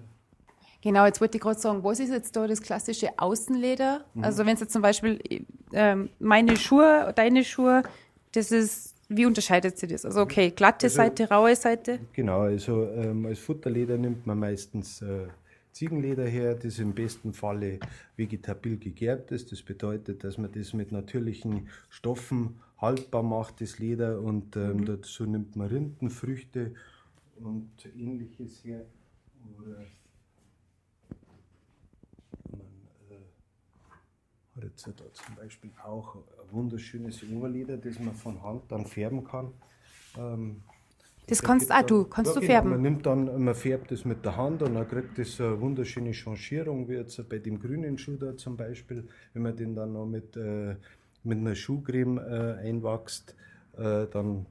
Genau, 0.81 1.05
jetzt 1.05 1.19
wollte 1.19 1.37
ich 1.37 1.43
gerade 1.43 1.59
sagen, 1.59 1.83
was 1.83 1.99
ist 1.99 2.09
jetzt 2.09 2.35
da 2.35 2.47
das 2.47 2.61
klassische 2.61 3.09
Außenleder? 3.17 4.05
Mhm. 4.13 4.23
Also 4.23 4.45
wenn 4.45 4.53
es 4.53 4.61
jetzt 4.61 4.71
zum 4.71 4.81
Beispiel 4.81 5.19
ähm, 5.73 6.09
meine 6.19 6.55
Schuhe, 6.55 7.11
deine 7.15 7.43
Schuhe, 7.43 7.83
das 8.31 8.51
ist, 8.51 8.95
wie 9.09 9.25
unterscheidet 9.25 9.77
sich 9.77 9.89
das? 9.89 10.05
Also 10.05 10.21
okay, 10.21 10.51
glatte 10.51 10.85
also, 10.85 10.95
Seite, 10.97 11.29
raue 11.29 11.55
Seite? 11.55 11.99
Genau, 12.13 12.41
also 12.41 12.87
ähm, 12.89 13.25
als 13.25 13.39
Futterleder 13.39 13.97
nimmt 13.97 14.25
man 14.25 14.39
meistens 14.39 15.01
äh, 15.01 15.27
Ziegenleder 15.71 16.25
her, 16.25 16.55
das 16.55 16.79
im 16.79 16.93
besten 16.93 17.33
Falle 17.33 17.79
vegetabil 18.17 18.77
gegerbt 18.77 19.31
ist. 19.31 19.51
Das 19.51 19.61
bedeutet, 19.61 20.23
dass 20.23 20.37
man 20.37 20.51
das 20.51 20.73
mit 20.73 20.91
natürlichen 20.91 21.69
Stoffen 21.89 22.59
haltbar 22.77 23.23
macht, 23.23 23.61
das 23.61 23.79
Leder. 23.79 24.19
Und 24.19 24.55
ähm, 24.55 24.77
mhm. 24.77 24.85
dazu 24.85 25.25
nimmt 25.25 25.55
man 25.55 25.67
Rindenfrüchte 25.67 26.73
und 27.37 27.69
ähnliches 27.95 28.63
her. 28.63 28.85
Oder 29.57 29.85
äh, 34.65 34.91
da 34.95 35.13
zum 35.13 35.35
Beispiel 35.35 35.71
auch 35.83 36.15
ein 36.15 36.21
wunderschönes 36.51 37.23
Oberleder, 37.23 37.77
das 37.77 37.99
man 37.99 38.15
von 38.15 38.41
Hand 38.43 38.63
dann 38.69 38.85
färben 38.85 39.23
kann. 39.23 39.53
Ähm, 40.17 40.61
das 41.27 41.43
kannst 41.43 41.71
auch 41.71 41.83
du, 41.83 42.05
kannst 42.05 42.29
ja, 42.29 42.33
du 42.35 42.39
genau, 42.39 42.53
färben. 42.53 42.69
Man 42.71 42.81
nimmt 42.81 43.05
dann, 43.05 43.43
man 43.43 43.53
färbt 43.53 43.91
das 43.91 44.03
mit 44.03 44.25
der 44.25 44.35
Hand 44.35 44.63
und 44.63 44.73
dann 44.73 44.87
kriegt 44.87 45.17
das 45.19 45.39
eine 45.39 45.61
wunderschöne 45.61 46.11
Changierung, 46.11 46.89
wie 46.89 46.93
jetzt 46.93 47.29
bei 47.29 47.37
dem 47.37 47.59
grünen 47.59 47.97
Schuh 47.99 48.17
da 48.17 48.35
zum 48.35 48.57
Beispiel, 48.57 49.07
wenn 49.33 49.43
man 49.43 49.55
den 49.55 49.75
dann 49.75 49.93
noch 49.93 50.07
mit, 50.07 50.35
äh, 50.35 50.75
mit 51.23 51.37
einer 51.37 51.53
Schuhcreme 51.53 52.17
äh, 52.17 52.67
einwachst, 52.67 53.35
äh, 53.77 54.07
dann 54.07 54.47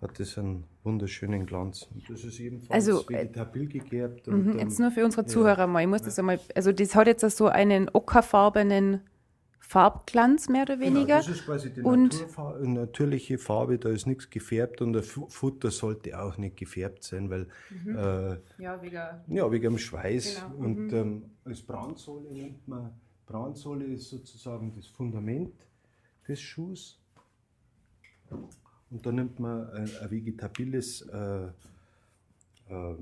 hat 0.00 0.20
das 0.20 0.38
einen 0.38 0.64
wunderschönen 0.82 1.46
Glanz. 1.46 1.88
Und 1.94 2.08
das 2.08 2.24
ist 2.24 2.40
ebenfalls 2.40 2.70
also, 2.70 3.04
äh, 3.08 3.20
vegetabil 3.20 3.66
gegerbt. 3.68 4.28
Und, 4.28 4.46
mhm, 4.46 4.58
jetzt 4.58 4.78
nur 4.78 4.90
für 4.90 5.04
unsere 5.04 5.26
Zuhörer 5.26 5.60
ja, 5.60 5.66
mal, 5.66 5.82
ich 5.82 5.88
muss 5.88 6.00
ja. 6.00 6.06
das 6.06 6.18
einmal, 6.18 6.40
also 6.54 6.72
das 6.72 6.94
hat 6.94 7.06
jetzt 7.06 7.28
so 7.36 7.48
einen 7.48 7.90
ockerfarbenen 7.92 9.02
Farbglanz 9.70 10.48
mehr 10.48 10.62
oder 10.62 10.76
genau, 10.76 10.86
weniger. 10.86 11.20
Genau, 11.20 11.28
das 11.28 11.28
ist 11.28 11.44
quasi 11.44 11.72
die 11.72 11.82
und 11.82 12.26
natürliche 12.60 13.38
Farbe, 13.38 13.78
da 13.78 13.90
ist 13.90 14.06
nichts 14.06 14.28
gefärbt 14.28 14.80
und 14.80 14.94
das 14.94 15.06
Futter 15.06 15.70
sollte 15.70 16.20
auch 16.20 16.38
nicht 16.38 16.56
gefärbt 16.56 17.04
sein, 17.04 17.30
weil 17.30 17.46
mhm. 17.70 17.96
äh, 17.96 18.62
ja, 18.62 18.82
wegen, 18.82 19.00
ja, 19.28 19.52
wegen 19.52 19.62
dem 19.62 19.78
Schweiß. 19.78 20.42
Genau. 20.42 20.64
Und 20.64 20.86
mhm. 20.88 20.94
ähm, 20.94 21.22
als 21.44 21.62
Brandsohle 21.62 22.32
nimmt 22.32 22.66
man, 22.66 22.90
Brandsohle 23.26 23.84
ist 23.84 24.08
sozusagen 24.08 24.72
das 24.74 24.88
Fundament 24.88 25.54
des 26.26 26.40
Schuhs. 26.40 26.98
Und 28.90 29.06
da 29.06 29.12
nimmt 29.12 29.38
man 29.38 29.70
ein, 29.70 29.90
ein 30.02 30.10
vegetabiles 30.10 31.02
äh, 31.02 31.46
äh, 32.68 32.94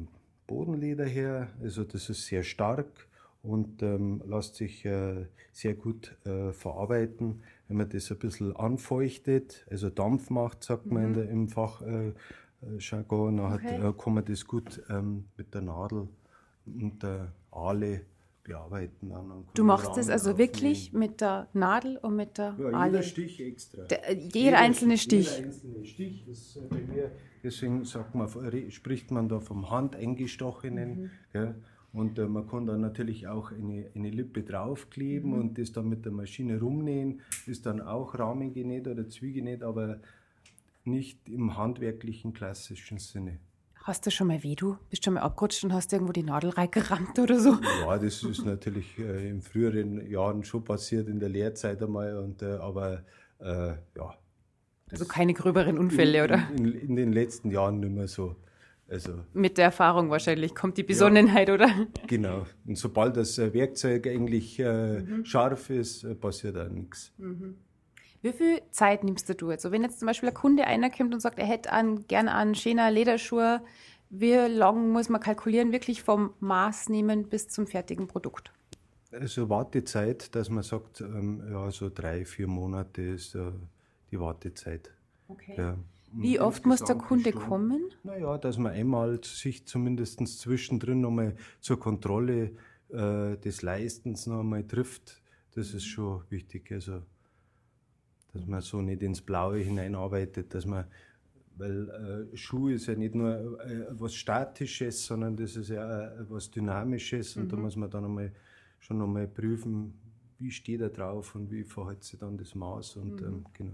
Bodenleder 0.46 1.04
her, 1.04 1.48
also 1.62 1.84
das 1.84 2.08
ist 2.08 2.26
sehr 2.26 2.42
stark 2.42 3.06
und 3.42 3.82
ähm, 3.82 4.22
lässt 4.26 4.56
sich 4.56 4.84
äh, 4.84 5.26
sehr 5.52 5.74
gut 5.74 6.16
äh, 6.24 6.52
verarbeiten. 6.52 7.42
Wenn 7.68 7.76
man 7.76 7.88
das 7.88 8.10
ein 8.10 8.18
bisschen 8.18 8.56
anfeuchtet, 8.56 9.66
also 9.70 9.90
Dampf 9.90 10.30
macht, 10.30 10.64
sagt 10.64 10.86
mhm. 10.86 10.94
man 10.94 11.14
der, 11.14 11.28
im 11.28 11.48
Fachjargon, 11.48 12.14
äh, 13.34 13.40
dann 13.42 13.52
okay. 13.52 13.78
hat, 13.78 13.84
äh, 13.84 13.92
kann 14.02 14.14
man 14.14 14.24
das 14.24 14.46
gut 14.46 14.82
ähm, 14.88 15.24
mit 15.36 15.54
der 15.54 15.62
Nadel 15.62 16.08
und 16.66 17.02
der 17.02 17.32
Aale 17.50 18.02
ein 18.48 18.54
bearbeiten. 18.54 19.10
Dann 19.10 19.44
du 19.54 19.64
machst 19.64 19.96
das 19.96 20.08
also 20.08 20.30
aufnehmen. 20.30 20.48
wirklich 20.48 20.92
mit 20.92 21.20
der 21.20 21.48
Nadel 21.52 21.96
und 21.98 22.16
mit 22.16 22.38
der 22.38 22.56
ja, 22.58 22.86
Jeder 22.86 23.02
Stich 23.02 23.40
extra. 23.40 23.82
Der, 23.84 24.12
jeder, 24.12 24.36
jeder, 24.36 24.58
einzelne 24.58 24.98
Stich. 24.98 25.30
Jeder 25.36 25.46
einzelne 25.46 25.84
Stich 25.84 26.28
ist 26.28 26.56
äh, 26.56 26.60
bei 26.68 26.76
mir, 26.76 27.12
deswegen 27.42 27.84
sagt 27.84 28.14
man, 28.14 28.28
spricht 28.70 29.10
man 29.10 29.28
da 29.28 29.40
vom 29.40 29.70
handeingestochenen. 29.70 31.10
Mhm. 31.32 31.54
Und 31.92 32.18
äh, 32.18 32.26
man 32.26 32.46
kann 32.46 32.66
dann 32.66 32.82
natürlich 32.82 33.28
auch 33.28 33.50
eine, 33.50 33.86
eine 33.94 34.10
Lippe 34.10 34.42
draufkleben 34.42 35.30
mhm. 35.32 35.38
und 35.38 35.58
das 35.58 35.72
dann 35.72 35.88
mit 35.88 36.04
der 36.04 36.12
Maschine 36.12 36.60
rumnähen. 36.60 37.20
Ist 37.46 37.66
dann 37.66 37.80
auch 37.80 38.18
rahmengenäht 38.18 38.86
oder 38.86 39.08
zwiegenäht, 39.08 39.62
aber 39.62 40.00
nicht 40.84 41.28
im 41.28 41.56
handwerklichen 41.56 42.32
klassischen 42.32 42.98
Sinne. 42.98 43.38
Hast 43.88 44.04
du 44.04 44.10
schon 44.10 44.26
mal 44.26 44.42
weh, 44.42 44.54
du? 44.54 44.76
Bist 44.90 45.02
schon 45.02 45.14
mal 45.14 45.20
abgerutscht 45.20 45.64
und 45.64 45.72
hast 45.72 45.90
irgendwo 45.94 46.12
die 46.12 46.22
Nadel 46.22 46.50
reingerammt 46.50 47.18
oder 47.18 47.40
so? 47.40 47.56
Ja, 47.80 47.96
das 47.96 48.22
ist 48.22 48.44
natürlich 48.44 48.98
äh, 48.98 49.30
in 49.30 49.40
früheren 49.40 50.10
Jahren 50.10 50.44
schon 50.44 50.62
passiert, 50.62 51.08
in 51.08 51.18
der 51.18 51.30
Lehrzeit 51.30 51.82
einmal. 51.82 52.18
Und, 52.18 52.42
äh, 52.42 52.58
aber 52.60 53.02
äh, 53.38 53.68
ja. 53.96 54.14
Also 54.90 55.06
keine 55.06 55.32
gröberen 55.32 55.78
Unfälle, 55.78 56.18
in, 56.18 56.24
oder? 56.24 56.50
In, 56.54 56.66
in, 56.74 56.96
den 56.96 57.14
letzten 57.14 57.50
Jahren 57.50 57.80
nicht 57.80 57.92
mehr 57.92 58.08
so. 58.08 58.36
Also, 58.88 59.24
Mit 59.32 59.56
der 59.56 59.64
Erfahrung 59.64 60.10
wahrscheinlich 60.10 60.54
kommt 60.54 60.76
die 60.76 60.82
Besonnenheit, 60.82 61.48
ja, 61.48 61.54
oder? 61.54 61.70
Genau. 62.08 62.44
Und 62.66 62.76
sobald 62.76 63.16
das 63.16 63.38
äh, 63.38 63.54
Werkzeug 63.54 64.06
eigentlich 64.06 64.58
äh, 64.58 65.00
mhm. 65.00 65.24
scharf 65.24 65.70
ist, 65.70 66.04
äh, 66.04 66.14
passiert 66.14 66.58
auch 66.58 66.68
nichts. 66.68 67.14
Mhm. 67.16 67.56
Wie 68.22 68.32
viel 68.32 68.60
Zeit 68.70 69.04
nimmst 69.04 69.28
du 69.40 69.50
jetzt? 69.50 69.62
So, 69.62 69.70
wenn 69.70 69.82
jetzt 69.82 70.00
zum 70.00 70.06
Beispiel 70.06 70.28
ein 70.30 70.34
Kunde 70.34 70.64
einer 70.64 70.90
kommt 70.90 71.14
und 71.14 71.20
sagt, 71.20 71.38
er 71.38 71.46
hätte 71.46 71.72
an, 71.72 72.06
gerne 72.08 72.34
einen 72.34 72.54
schöner 72.54 72.90
Lederschuh, 72.90 73.58
wie 74.10 74.34
lange 74.34 74.80
muss 74.80 75.08
man 75.08 75.20
kalkulieren, 75.20 75.70
wirklich 75.72 76.02
vom 76.02 76.32
Maß 76.40 76.88
nehmen 76.88 77.28
bis 77.28 77.48
zum 77.48 77.66
fertigen 77.66 78.08
Produkt? 78.08 78.52
Also 79.12 79.48
Wartezeit, 79.48 80.34
dass 80.34 80.50
man 80.50 80.62
sagt, 80.62 81.00
ähm, 81.00 81.42
ja, 81.50 81.70
so 81.70 81.90
drei, 81.90 82.24
vier 82.24 82.46
Monate 82.46 83.02
ist 83.02 83.34
äh, 83.34 83.52
die 84.10 84.20
Wartezeit. 84.20 84.92
Okay. 85.28 85.54
Ja. 85.56 85.76
Wie 86.12 86.40
oft 86.40 86.64
muss 86.66 86.82
der 86.82 86.96
Kunde 86.96 87.32
kommen? 87.32 87.90
Naja, 88.02 88.38
dass 88.38 88.56
man 88.56 88.72
einmal 88.72 89.22
sich 89.22 89.66
zumindest 89.66 90.26
zwischendrin 90.38 91.02
nochmal 91.02 91.36
zur 91.60 91.78
Kontrolle 91.78 92.52
äh, 92.88 93.36
des 93.36 93.62
Leistens 93.62 94.26
nochmal 94.26 94.64
trifft. 94.64 95.20
Das 95.54 95.74
ist 95.74 95.84
schon 95.84 96.22
wichtig. 96.30 96.72
Also 96.72 97.02
dass 98.32 98.46
man 98.46 98.60
so 98.60 98.82
nicht 98.82 99.02
ins 99.02 99.22
Blaue 99.22 99.58
hineinarbeitet, 99.58 100.54
dass 100.54 100.66
man, 100.66 100.84
weil 101.56 102.28
äh, 102.32 102.36
Schuh 102.36 102.68
ist 102.68 102.86
ja 102.86 102.94
nicht 102.94 103.14
nur 103.14 103.60
äh, 103.60 103.86
was 103.90 104.14
Statisches, 104.14 105.04
sondern 105.04 105.36
das 105.36 105.56
ist 105.56 105.70
ja 105.70 106.08
äh, 106.08 106.30
was 106.30 106.50
Dynamisches 106.50 107.36
und 107.36 107.44
mhm. 107.44 107.48
da 107.48 107.56
muss 107.56 107.76
man 107.76 107.90
dann 107.90 108.04
einmal, 108.04 108.32
schon 108.78 109.02
einmal 109.02 109.26
prüfen, 109.26 109.94
wie 110.38 110.50
steht 110.50 110.80
er 110.80 110.90
drauf 110.90 111.34
und 111.34 111.50
wie 111.50 111.64
verhält 111.64 112.04
sich 112.04 112.18
dann 112.18 112.36
das 112.36 112.54
Maß 112.54 112.96
und 112.96 113.20
mhm. 113.20 113.26
ähm, 113.26 113.44
genau. 113.52 113.72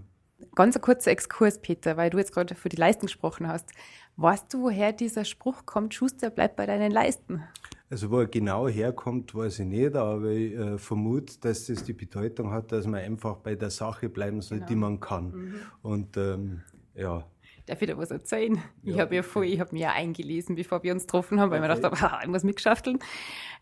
Ganz 0.53 0.75
ein 0.75 0.81
kurzer 0.81 1.11
Exkurs, 1.11 1.61
Peter, 1.61 1.95
weil 1.95 2.09
du 2.09 2.17
jetzt 2.17 2.33
gerade 2.33 2.55
für 2.55 2.67
die 2.67 2.75
Leisten 2.75 3.05
gesprochen 3.05 3.47
hast. 3.47 3.69
Weißt 4.17 4.53
du, 4.53 4.63
woher 4.63 4.91
dieser 4.91 5.23
Spruch 5.23 5.65
kommt, 5.65 5.93
Schuster, 5.93 6.29
bleib 6.29 6.57
bei 6.57 6.65
deinen 6.65 6.91
Leisten? 6.91 7.41
Also 7.89 8.09
wo 8.09 8.19
er 8.19 8.27
genau 8.27 8.67
herkommt, 8.67 9.35
weiß 9.35 9.59
ich 9.59 9.65
nicht, 9.65 9.95
aber 9.95 10.29
ich 10.29 10.53
äh, 10.53 10.77
vermute, 10.77 11.39
dass 11.39 11.67
das 11.67 11.83
die 11.83 11.93
Bedeutung 11.93 12.51
hat, 12.51 12.71
dass 12.71 12.87
man 12.87 13.01
einfach 13.01 13.37
bei 13.37 13.55
der 13.55 13.69
Sache 13.69 14.09
bleiben 14.09 14.41
soll, 14.41 14.57
genau. 14.57 14.67
die 14.67 14.75
man 14.75 14.99
kann. 14.99 15.31
Mhm. 15.31 15.55
Und 15.83 16.17
ähm, 16.17 16.61
ja. 16.95 17.25
Darf 17.67 17.81
ich 17.81 17.87
da 17.87 17.97
was 17.97 18.09
erzählen? 18.09 18.55
Ja. 18.83 18.93
Ich 18.93 18.99
habe 18.99 19.15
ja 19.15 19.23
voll, 19.23 19.45
ich 19.45 19.59
habe 19.59 19.73
mir 19.73 19.81
ja 19.81 19.91
eingelesen, 19.91 20.55
bevor 20.55 20.81
wir 20.83 20.93
uns 20.93 21.03
getroffen 21.03 21.39
haben, 21.39 21.51
weil 21.51 21.59
okay. 21.59 21.73
ich 21.73 21.81
mir 21.81 21.89
gedacht 21.89 22.01
habe, 22.01 22.17
ich 22.23 22.29
muss 22.29 22.43
mitgeschafteln. 22.43 22.99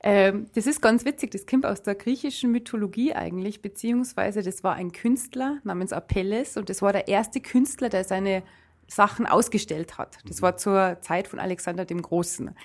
Ähm, 0.02 0.48
das 0.56 0.68
ist 0.68 0.82
ganz 0.82 1.04
witzig, 1.04 1.32
das 1.32 1.46
kommt 1.46 1.66
aus 1.66 1.84
der 1.84 1.96
griechischen 1.96 2.52
Mythologie 2.52 3.14
eigentlich, 3.14 3.62
beziehungsweise 3.62 4.42
das 4.42 4.64
war 4.64 4.76
ein 4.76 4.94
Künstler 4.94 5.60
namens 5.64 5.92
Apelles 5.92 6.56
und 6.56 6.70
das 6.70 6.82
war 6.82 6.94
der 6.94 7.10
erste 7.10 7.42
Künstler, 7.42 7.90
der 7.90 8.06
seine 8.06 8.44
Sachen 8.88 9.26
ausgestellt 9.26 9.98
hat. 9.98 10.18
Das 10.28 10.38
mhm. 10.38 10.42
war 10.44 10.58
zur 10.58 10.98
Zeit 11.02 11.28
von 11.28 11.40
Alexander 11.40 11.86
dem 11.86 12.02
Großen. 12.02 12.50
Aha. 12.50 12.56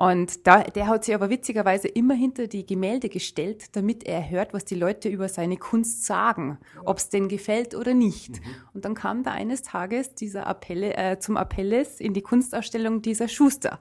Und 0.00 0.46
da, 0.46 0.62
der 0.62 0.86
hat 0.86 1.04
sich 1.04 1.14
aber 1.14 1.28
witzigerweise 1.28 1.86
immer 1.86 2.14
hinter 2.14 2.46
die 2.46 2.64
Gemälde 2.64 3.10
gestellt, 3.10 3.76
damit 3.76 4.02
er 4.04 4.30
hört, 4.30 4.54
was 4.54 4.64
die 4.64 4.74
Leute 4.74 5.10
über 5.10 5.28
seine 5.28 5.58
Kunst 5.58 6.06
sagen, 6.06 6.56
ob 6.86 6.96
es 6.96 7.10
denn 7.10 7.28
gefällt 7.28 7.74
oder 7.74 7.92
nicht. 7.92 8.30
Mhm. 8.30 8.54
Und 8.72 8.86
dann 8.86 8.94
kam 8.94 9.24
da 9.24 9.32
eines 9.32 9.60
Tages 9.60 10.14
dieser 10.14 10.46
Appelle, 10.46 10.96
äh, 10.96 11.18
zum 11.18 11.36
Appelles 11.36 12.00
in 12.00 12.14
die 12.14 12.22
Kunstausstellung 12.22 13.02
dieser 13.02 13.28
Schuster. 13.28 13.78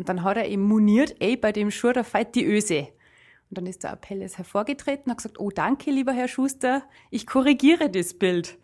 Und 0.00 0.08
dann 0.08 0.24
hat 0.24 0.36
er 0.36 0.48
ihm 0.48 0.62
moniert, 0.62 1.14
ey, 1.20 1.36
bei 1.36 1.52
dem 1.52 1.70
Schur, 1.70 1.92
da 1.92 2.02
feit 2.02 2.34
die 2.34 2.44
Öse. 2.44 2.88
Und 3.48 3.58
dann 3.58 3.66
ist 3.66 3.84
der 3.84 3.92
Appelles 3.92 4.38
hervorgetreten 4.38 5.04
und 5.04 5.10
hat 5.12 5.18
gesagt, 5.18 5.38
oh 5.38 5.50
danke, 5.50 5.92
lieber 5.92 6.12
Herr 6.12 6.26
Schuster, 6.26 6.82
ich 7.10 7.24
korrigiere 7.24 7.88
das 7.88 8.14
Bild. 8.14 8.58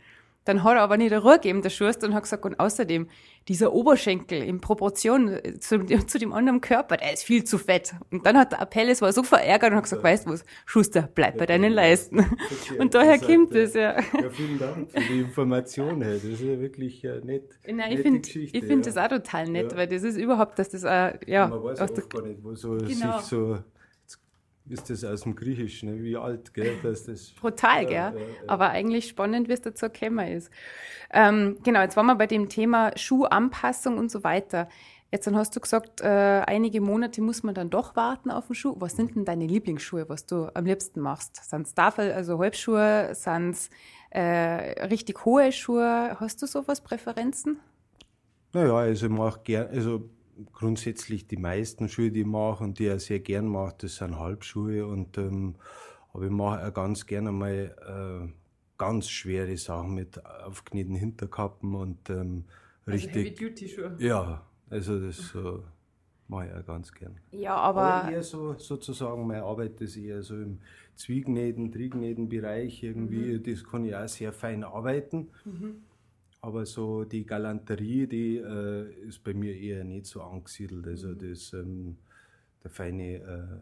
Dann 0.48 0.64
hat 0.64 0.76
er 0.76 0.80
aber 0.80 0.96
nicht 0.96 1.12
Ruhe 1.12 1.34
gegeben, 1.34 1.60
der 1.60 1.68
Schuster, 1.68 2.06
und 2.06 2.14
hat 2.14 2.22
gesagt, 2.22 2.42
und 2.46 2.58
außerdem, 2.58 3.06
dieser 3.48 3.70
Oberschenkel 3.74 4.42
in 4.42 4.62
Proportion 4.62 5.28
äh, 5.28 5.58
zu, 5.60 5.84
zu, 6.06 6.18
dem 6.18 6.32
anderen 6.32 6.62
Körper, 6.62 6.96
der 6.96 7.12
ist 7.12 7.22
viel 7.22 7.44
zu 7.44 7.58
fett. 7.58 7.94
Und 8.10 8.24
dann 8.24 8.38
hat 8.38 8.52
der 8.52 8.62
Appelles 8.62 9.02
war 9.02 9.12
so 9.12 9.22
verärgert 9.22 9.72
und 9.72 9.76
hat 9.76 9.84
gesagt, 9.84 10.02
weißt 10.02 10.26
du 10.26 10.30
was, 10.30 10.46
Schuster, 10.64 11.06
bleib 11.14 11.36
bei 11.36 11.44
deinen 11.44 11.70
Leisten. 11.70 12.20
Okay, 12.20 12.78
und 12.78 12.94
daher 12.94 13.18
kommt 13.18 13.54
es, 13.54 13.74
ja. 13.74 13.98
Ja, 13.98 14.30
vielen 14.30 14.58
Dank 14.58 14.90
für 14.90 15.00
die 15.00 15.20
Information. 15.20 16.00
Das 16.00 16.24
ist 16.24 16.40
ja 16.40 16.58
wirklich 16.58 17.04
äh, 17.04 17.20
nett. 17.22 17.58
Nein, 17.66 17.92
ich 17.92 18.00
finde 18.00 18.26
ich 18.26 18.50
find 18.50 18.86
ja. 18.86 18.92
das 18.92 18.96
auch 18.96 19.08
total 19.08 19.48
nett, 19.50 19.72
ja. 19.72 19.76
weil 19.76 19.86
das 19.86 20.02
ist 20.02 20.16
überhaupt, 20.16 20.58
dass 20.58 20.70
das 20.70 20.86
auch, 20.86 21.12
ja. 21.26 21.48
Man 21.48 21.62
weiß 21.62 21.80
auch 21.82 22.08
gar 22.08 22.22
nicht, 22.22 22.42
wo 22.42 22.54
so 22.54 22.70
genau. 22.70 23.18
sich 23.18 23.28
so 23.28 23.58
ist 24.68 24.90
das 24.90 25.04
aus 25.04 25.22
dem 25.22 25.34
Griechischen, 25.34 25.90
ne? 25.90 26.02
wie 26.02 26.16
alt, 26.16 26.52
gell? 26.54 26.76
Dass 26.82 27.04
das, 27.04 27.30
Brutal, 27.40 27.86
gell? 27.86 27.94
Ja, 27.94 28.10
ja, 28.10 28.24
Aber 28.46 28.70
eigentlich 28.70 29.08
spannend, 29.08 29.48
wie 29.48 29.52
es 29.52 29.62
dazu 29.62 29.88
gekommen 29.88 30.28
ist. 30.28 30.50
Ähm, 31.10 31.58
genau, 31.62 31.80
jetzt 31.80 31.96
waren 31.96 32.06
wir 32.06 32.14
bei 32.16 32.26
dem 32.26 32.48
Thema 32.48 32.92
Schuhanpassung 32.96 33.98
und 33.98 34.10
so 34.10 34.24
weiter. 34.24 34.68
Jetzt 35.10 35.26
dann 35.26 35.36
hast 35.36 35.56
du 35.56 35.60
gesagt, 35.60 36.02
äh, 36.02 36.42
einige 36.46 36.82
Monate 36.82 37.22
muss 37.22 37.42
man 37.42 37.54
dann 37.54 37.70
doch 37.70 37.96
warten 37.96 38.30
auf 38.30 38.48
den 38.48 38.54
Schuh. 38.54 38.74
Was 38.78 38.94
sind 38.94 39.16
denn 39.16 39.24
deine 39.24 39.46
Lieblingsschuhe, 39.46 40.06
was 40.08 40.26
du 40.26 40.50
am 40.52 40.66
liebsten 40.66 41.00
machst? 41.00 41.48
Sind 41.48 41.66
es 41.66 41.74
Tafel, 41.74 42.12
also 42.12 42.38
Halbschuhe? 42.38 43.10
Sind 43.14 43.52
es 43.52 43.70
äh, 44.10 44.84
richtig 44.84 45.24
hohe 45.24 45.50
Schuhe? 45.50 46.16
Hast 46.20 46.42
du 46.42 46.46
sowas, 46.46 46.82
Präferenzen? 46.82 47.58
Naja, 48.52 48.74
also 48.74 49.06
ich 49.06 49.12
mache 49.12 49.40
gerne, 49.44 49.70
also 49.70 50.10
grundsätzlich 50.52 51.26
die 51.26 51.36
meisten 51.36 51.88
Schuhe, 51.88 52.10
die 52.10 52.20
ich 52.20 52.26
mache 52.26 52.64
und 52.64 52.78
die 52.78 52.86
ich 52.86 52.92
auch 52.92 53.00
sehr 53.00 53.20
gern 53.20 53.46
mache, 53.46 53.74
das 53.78 53.96
sind 53.96 54.18
Halbschuhe. 54.18 54.86
Und, 54.86 55.18
ähm, 55.18 55.56
aber 56.12 56.24
ich 56.24 56.30
mache 56.30 56.66
auch 56.66 56.74
ganz 56.74 57.06
gerne 57.06 57.32
mal 57.32 58.26
äh, 58.26 58.32
ganz 58.78 59.08
schwere 59.08 59.56
Sachen 59.56 59.94
mit 59.94 60.24
aufkneten 60.24 60.94
Hinterkappen 60.94 61.74
und 61.74 62.10
ähm, 62.10 62.44
also 62.86 63.06
richtig. 63.06 63.38
Heavy-Duty-Schuhe. 63.38 63.96
Ja, 63.98 64.46
also 64.70 65.00
das 65.00 65.16
so 65.16 65.64
mache 66.28 66.46
ich 66.46 66.52
auch 66.54 66.66
ganz 66.66 66.92
gern. 66.92 67.16
Ja, 67.32 67.56
aber. 67.56 67.82
aber 67.82 68.12
eher 68.12 68.22
so, 68.22 68.54
sozusagen, 68.54 69.26
meine 69.26 69.42
Arbeit 69.42 69.80
ist 69.80 69.96
eher 69.96 70.22
so 70.22 70.34
im 70.34 70.58
Zwiegnähten, 70.94 71.72
Trignähten-Bereich 71.72 72.82
irgendwie. 72.82 73.38
Mhm. 73.38 73.42
Das 73.42 73.64
kann 73.64 73.84
ich 73.84 73.94
auch 73.94 74.08
sehr 74.08 74.32
fein 74.32 74.64
arbeiten. 74.64 75.28
Mhm. 75.44 75.82
Aber 76.40 76.66
so 76.66 77.04
die 77.04 77.26
Galanterie, 77.26 78.06
die 78.06 78.36
äh, 78.36 78.92
ist 79.06 79.24
bei 79.24 79.34
mir 79.34 79.56
eher 79.56 79.84
nicht 79.84 80.06
so 80.06 80.22
angesiedelt. 80.22 80.86
Also 80.86 81.08
mhm. 81.08 81.18
das, 81.18 81.52
ähm, 81.52 81.96
der 82.62 82.70
feine 82.70 83.14
äh, 83.16 83.60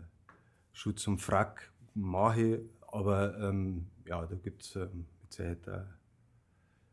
Schutz 0.73 1.07
und 1.07 1.21
Frack 1.21 1.73
mache 1.95 2.43
ich, 2.43 2.61
aber 2.89 3.39
ähm, 3.39 3.87
ja, 4.07 4.27
da 4.27 4.35
gibt 4.37 4.62
es 4.62 4.77
ähm, 4.77 5.07
mit 5.23 5.33
Zeit 5.33 5.67
äh, 5.67 5.81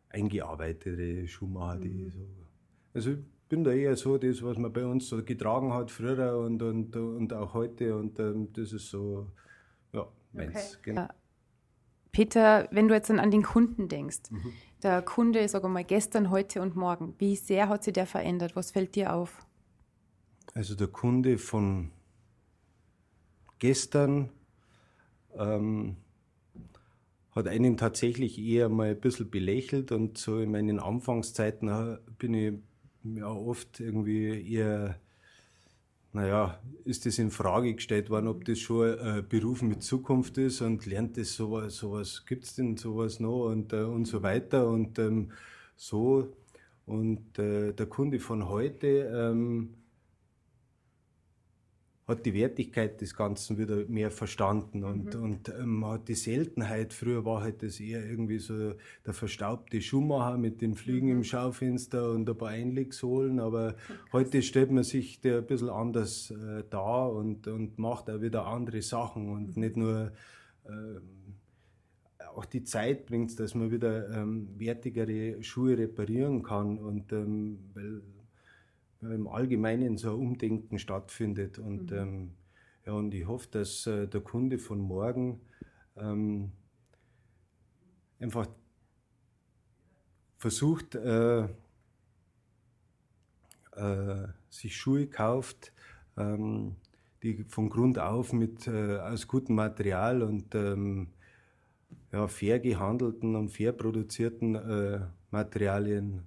eingearbeitete 0.10 1.28
Schuhmacher, 1.28 1.80
die 1.80 1.90
mhm. 1.90 2.10
so. 2.10 2.28
Also 2.94 3.12
ich 3.12 3.20
bin 3.50 3.64
da 3.64 3.72
eher 3.72 3.96
so, 3.98 4.18
das, 4.18 4.42
was 4.42 4.58
man 4.58 4.72
bei 4.72 4.86
uns 4.86 5.10
so 5.10 5.24
getragen 5.24 5.74
hat 5.74 5.92
früher 5.92 6.38
und, 6.38 6.62
und, 6.62 6.96
und 6.96 7.34
auch 7.34 7.54
heute 7.54 7.96
und 7.96 8.20
ähm, 8.20 8.54
das 8.54 8.72
ist 8.72 8.90
so, 8.90 9.32
ja, 9.92 10.08
meins. 10.32 10.78
Okay. 10.78 10.92
Genau. 10.92 11.08
Peter, 12.14 12.70
wenn 12.72 12.88
du 12.88 12.94
jetzt 12.94 13.10
dann 13.10 13.20
an 13.20 13.32
den 13.32 13.44
Kunden 13.44 13.90
denkst, 13.90 14.32
mhm 14.32 14.54
der 14.84 15.02
Kunde, 15.02 15.48
sag 15.48 15.64
mal, 15.64 15.84
gestern, 15.84 16.30
heute 16.30 16.62
und 16.62 16.76
morgen, 16.76 17.16
wie 17.18 17.36
sehr 17.36 17.70
hat 17.70 17.84
sich 17.84 17.94
der 17.94 18.06
verändert? 18.06 18.56
Was 18.56 18.72
fällt 18.72 18.96
dir 18.96 19.14
auf? 19.14 19.46
Also 20.54 20.76
der 20.76 20.88
Kunde 20.88 21.38
von 21.38 21.92
gestern 23.60 24.30
ähm, 25.36 25.96
hat 27.32 27.48
einen 27.48 27.78
tatsächlich 27.78 28.38
eher 28.38 28.70
mal 28.70 28.92
ein 28.92 29.00
bisschen 29.00 29.32
belächelt 29.32 29.92
und 29.92 30.18
so 30.18 30.40
in 30.40 30.52
meinen 30.52 30.80
Anfangszeiten 30.80 31.70
äh, 31.70 31.98
bin 32.18 32.34
ich 32.34 32.54
ja 33.04 33.28
oft 33.28 33.80
irgendwie 33.80 34.54
eher 34.54 35.00
naja, 36.14 36.60
ist 36.86 37.06
das 37.06 37.18
in 37.18 37.32
Frage 37.32 37.74
gestellt 37.74 38.10
worden, 38.10 38.28
ob 38.28 38.46
das 38.46 38.60
schon 38.60 39.00
ein 39.00 39.28
Beruf 39.28 39.64
mit 39.64 39.82
Zukunft 39.82 40.38
ist 40.38 40.62
und 40.62 40.86
lernt 40.86 41.18
das 41.18 41.34
sowas, 41.34 41.76
sowas 41.78 42.26
gibt 42.26 42.44
es 42.44 42.56
denn 42.56 42.78
sowas 42.78 43.20
noch 43.20 43.48
und, 43.48 43.74
äh, 43.74 43.84
und 43.84 44.06
so 44.06 44.22
weiter 44.22 44.68
und 44.68 45.00
ähm, 45.00 45.32
so. 45.76 46.32
Und 46.86 47.40
äh, 47.40 47.74
der 47.74 47.86
Kunde 47.88 48.20
von 48.20 48.48
heute 48.48 48.88
ähm, 48.88 49.74
hat 52.14 52.26
die 52.26 52.34
Wertigkeit 52.34 53.02
des 53.02 53.16
Ganzen 53.16 53.58
wieder 53.58 53.86
mehr 53.88 54.12
verstanden 54.12 54.84
und, 54.84 55.16
mhm. 55.16 55.24
und 55.24 55.50
ähm, 55.50 55.80
man 55.80 55.92
hat 55.94 56.08
die 56.08 56.16
Seltenheit, 56.16 56.94
früher 56.94 57.26
war 57.26 57.42
halt 57.42 57.64
das 57.64 57.80
eher 57.80 58.06
irgendwie 58.06 58.40
so 58.40 58.74
der 59.06 59.14
verstaubte 59.14 59.82
Schuhmacher 59.82 60.38
mit 60.38 60.62
den 60.62 60.76
Flügen 60.76 61.08
mhm. 61.08 61.18
im 61.18 61.24
Schaufenster 61.24 62.12
und 62.12 62.30
ein 62.30 62.38
paar 62.38 62.50
Einlegsohlen, 62.50 63.40
aber 63.40 63.76
heute 64.12 64.42
stellt 64.42 64.72
man 64.72 64.84
sich 64.84 65.22
der 65.22 65.40
ein 65.40 65.46
bisschen 65.46 65.70
anders 65.70 66.32
äh, 66.32 66.64
dar 66.70 67.12
und, 67.12 67.48
und 67.48 67.78
macht 67.80 68.10
auch 68.10 68.22
wieder 68.22 68.48
andere 68.48 68.82
Sachen 68.82 69.30
und 69.30 69.56
mhm. 69.56 69.64
nicht 69.64 69.78
nur 69.78 70.12
äh, 70.66 70.70
auch 72.36 72.46
die 72.46 72.64
Zeit 72.64 73.06
bringt 73.06 73.30
es, 73.30 73.36
dass 73.36 73.54
man 73.54 73.72
wieder 73.72 74.10
ähm, 74.10 74.48
wertigere 74.58 75.42
Schuhe 75.44 75.78
reparieren 75.78 76.42
kann 76.44 76.78
und 76.78 77.12
ähm, 77.12 77.60
weil, 77.74 78.02
im 79.12 79.28
Allgemeinen 79.28 79.98
so 79.98 80.12
ein 80.12 80.20
Umdenken 80.20 80.80
stattfindet 80.80 81.60
und 81.60 81.92
mhm. 81.92 81.98
ähm, 81.98 82.32
ja 82.86 82.94
und 82.94 83.14
ich 83.14 83.28
hoffe, 83.28 83.48
dass 83.52 83.88
äh, 83.88 84.08
der 84.08 84.22
Kunde 84.22 84.60
von 84.60 84.80
morgen 84.80 85.42
ähm, 85.96 86.52
einfach 88.20 88.48
versucht 90.38 90.96
äh, 90.96 91.44
äh, 93.76 94.28
sich 94.50 94.76
Schuhe 94.76 95.08
kauft, 95.08 95.74
ähm, 96.18 96.76
die 97.22 97.44
von 97.48 97.70
Grund 97.70 98.00
auf 98.00 98.34
mit 98.34 98.68
äh, 98.68 98.98
aus 98.98 99.28
gutem 99.28 99.56
Material 99.56 100.22
und 100.22 100.54
ähm, 100.56 101.08
ja, 102.12 102.28
fair 102.28 102.60
gehandelten 102.60 103.36
und 103.36 103.50
fair 103.50 103.72
produzierten 103.72 104.56
äh, 104.56 105.00
Materialien 105.32 106.24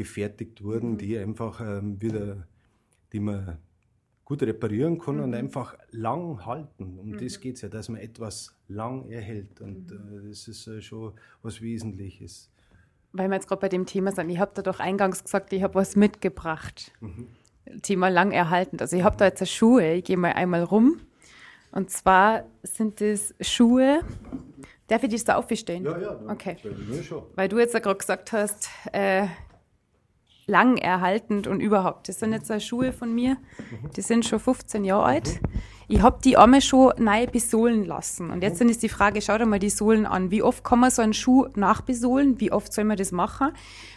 gefertigt 0.00 0.64
wurden, 0.64 0.92
mhm. 0.92 0.98
die 0.98 1.18
einfach 1.18 1.60
ähm, 1.60 2.00
wieder, 2.00 2.46
die 3.12 3.20
man 3.20 3.58
gut 4.24 4.42
reparieren 4.42 4.98
kann 4.98 5.16
mhm. 5.16 5.24
und 5.24 5.34
einfach 5.34 5.76
lang 5.90 6.46
halten. 6.46 6.98
Um 6.98 7.10
mhm. 7.10 7.18
das 7.18 7.38
geht 7.38 7.56
es 7.56 7.60
ja, 7.60 7.68
dass 7.68 7.90
man 7.90 8.00
etwas 8.00 8.56
lang 8.66 9.10
erhält. 9.10 9.60
Und 9.60 9.90
mhm. 9.90 10.24
äh, 10.24 10.28
das 10.30 10.48
ist 10.48 10.66
äh, 10.68 10.80
schon 10.80 11.12
was 11.42 11.60
Wesentliches. 11.60 12.50
Weil 13.12 13.28
wir 13.28 13.34
jetzt 13.34 13.46
gerade 13.46 13.60
bei 13.60 13.68
dem 13.68 13.84
Thema 13.84 14.10
sind, 14.12 14.30
ich 14.30 14.38
habe 14.38 14.52
da 14.54 14.62
doch 14.62 14.80
eingangs 14.80 15.22
gesagt, 15.22 15.52
ich 15.52 15.62
habe 15.62 15.74
was 15.74 15.96
mitgebracht. 15.96 16.92
Mhm. 17.00 17.26
Thema 17.82 18.08
lang 18.08 18.32
erhalten. 18.32 18.78
Also 18.80 18.96
ich 18.96 19.02
habe 19.02 19.18
da 19.18 19.26
jetzt 19.26 19.46
Schuhe, 19.48 19.92
ich 19.96 20.04
gehe 20.04 20.16
mal 20.16 20.32
einmal 20.32 20.62
rum. 20.62 21.00
Und 21.72 21.90
zwar 21.90 22.44
sind 22.62 23.02
das 23.02 23.34
Schuhe, 23.40 24.00
Darf 24.90 25.04
ich 25.04 25.10
das 25.10 25.22
da 25.22 25.36
aufstellen? 25.36 25.84
Ja, 25.84 25.96
ja. 26.00 26.20
Okay. 26.26 26.56
Schon. 27.04 27.22
Weil 27.36 27.48
du 27.48 27.60
jetzt 27.60 27.74
ja 27.74 27.78
gerade 27.78 27.96
gesagt 27.96 28.32
hast, 28.32 28.68
äh, 28.92 29.28
lang 30.46 30.76
erhaltend 30.78 31.46
und 31.46 31.60
überhaupt. 31.60 32.08
Das 32.08 32.18
sind 32.18 32.32
jetzt 32.32 32.50
Schuhe 32.62 32.92
von 32.92 33.14
mir, 33.14 33.36
die 33.96 34.02
sind 34.02 34.24
schon 34.24 34.40
15 34.40 34.84
Jahre 34.84 35.04
alt. 35.04 35.40
Ich 35.88 36.02
habe 36.02 36.20
die 36.22 36.36
Arme 36.36 36.60
schon 36.60 36.92
neu 36.98 37.26
besohlen 37.26 37.84
lassen. 37.84 38.30
Und 38.30 38.42
jetzt 38.42 38.60
ist 38.60 38.82
die 38.82 38.88
Frage, 38.88 39.20
schau 39.20 39.38
dir 39.38 39.46
mal 39.46 39.58
die 39.58 39.70
Sohlen 39.70 40.06
an. 40.06 40.30
Wie 40.30 40.42
oft 40.42 40.62
kann 40.62 40.78
man 40.78 40.90
so 40.90 41.02
einen 41.02 41.14
Schuh 41.14 41.48
nachbesohlen? 41.56 42.40
Wie 42.40 42.52
oft 42.52 42.72
soll 42.72 42.84
man 42.84 42.96
das 42.96 43.10
machen? 43.10 43.48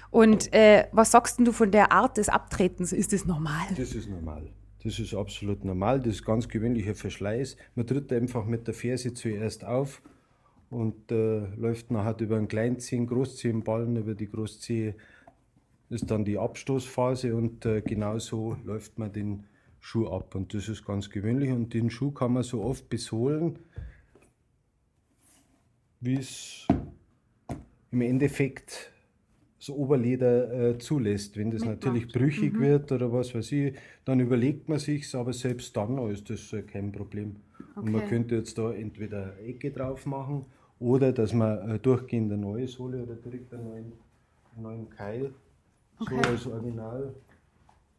Und 0.09 0.51
äh, 0.53 0.87
was 0.91 1.11
sagst 1.11 1.39
du 1.39 1.51
von 1.51 1.69
der 1.69 1.91
Art 1.91 2.17
des 2.17 2.29
Abtretens? 2.29 2.93
Ist 2.93 3.13
das 3.13 3.25
normal? 3.25 3.67
Das 3.77 3.93
ist 3.93 4.09
normal. 4.09 4.49
Das 4.83 4.99
ist 4.99 5.13
absolut 5.13 5.63
normal. 5.63 5.99
Das 5.99 6.15
ist 6.15 6.25
ganz 6.25 6.47
gewöhnlicher 6.47 6.95
Verschleiß. 6.95 7.57
Man 7.75 7.87
tritt 7.87 8.11
einfach 8.11 8.45
mit 8.45 8.67
der 8.67 8.73
Ferse 8.73 9.13
zuerst 9.13 9.63
auf 9.63 10.01
und 10.69 11.11
äh, 11.11 11.45
läuft 11.55 11.91
nachher 11.91 12.19
über 12.19 12.37
einen 12.37 12.47
Kleinzehen, 12.47 13.07
Großzehenballen, 13.07 13.95
über 13.97 14.15
die 14.15 14.29
Großzehe 14.29 14.95
ist 15.93 16.11
dann 16.11 16.25
die 16.25 16.37
Abstoßphase 16.37 17.35
und 17.35 17.65
äh, 17.65 17.81
genauso 17.81 18.57
läuft 18.65 18.99
man 18.99 19.11
den 19.11 19.45
Schuh 19.79 20.07
ab 20.07 20.35
und 20.35 20.53
das 20.53 20.69
ist 20.69 20.85
ganz 20.85 21.09
gewöhnlich 21.09 21.51
und 21.51 21.73
den 21.73 21.89
Schuh 21.89 22.11
kann 22.11 22.33
man 22.33 22.43
so 22.43 22.63
oft 22.63 22.89
besohlen, 22.89 23.59
wie 25.99 26.15
es 26.15 26.67
im 27.91 28.01
Endeffekt 28.01 28.91
das 29.59 29.69
Oberleder 29.69 30.71
äh, 30.71 30.77
zulässt. 30.77 31.37
Wenn 31.37 31.51
das 31.51 31.63
natürlich 31.63 32.07
brüchig 32.09 32.53
mhm. 32.53 32.61
wird 32.61 32.91
oder 32.91 33.13
was 33.13 33.33
weiß 33.33 33.51
ich, 33.53 33.75
dann 34.03 34.19
überlegt 34.19 34.67
man 34.67 34.79
sich's, 34.79 35.15
aber 35.15 35.31
selbst 35.31 35.75
dann 35.77 35.97
ist 36.09 36.29
das 36.29 36.51
äh, 36.51 36.63
kein 36.63 36.91
Problem. 36.91 37.37
Okay. 37.75 37.79
Und 37.79 37.91
man 37.91 38.07
könnte 38.07 38.35
jetzt 38.35 38.57
da 38.57 38.73
entweder 38.73 39.39
Ecke 39.39 39.71
drauf 39.71 40.05
machen 40.05 40.45
oder 40.79 41.13
dass 41.13 41.33
man 41.33 41.69
äh, 41.69 41.79
durchgehend 41.79 42.31
eine 42.31 42.41
neue 42.41 42.67
Sohle 42.67 43.03
oder 43.03 43.15
direkt 43.15 43.53
einen 43.53 43.63
neuen, 43.63 43.93
einen 44.53 44.63
neuen 44.63 44.89
Keil 44.89 45.33
okay. 45.99 46.19
so 46.23 46.29
als 46.29 46.47
Original 46.47 47.13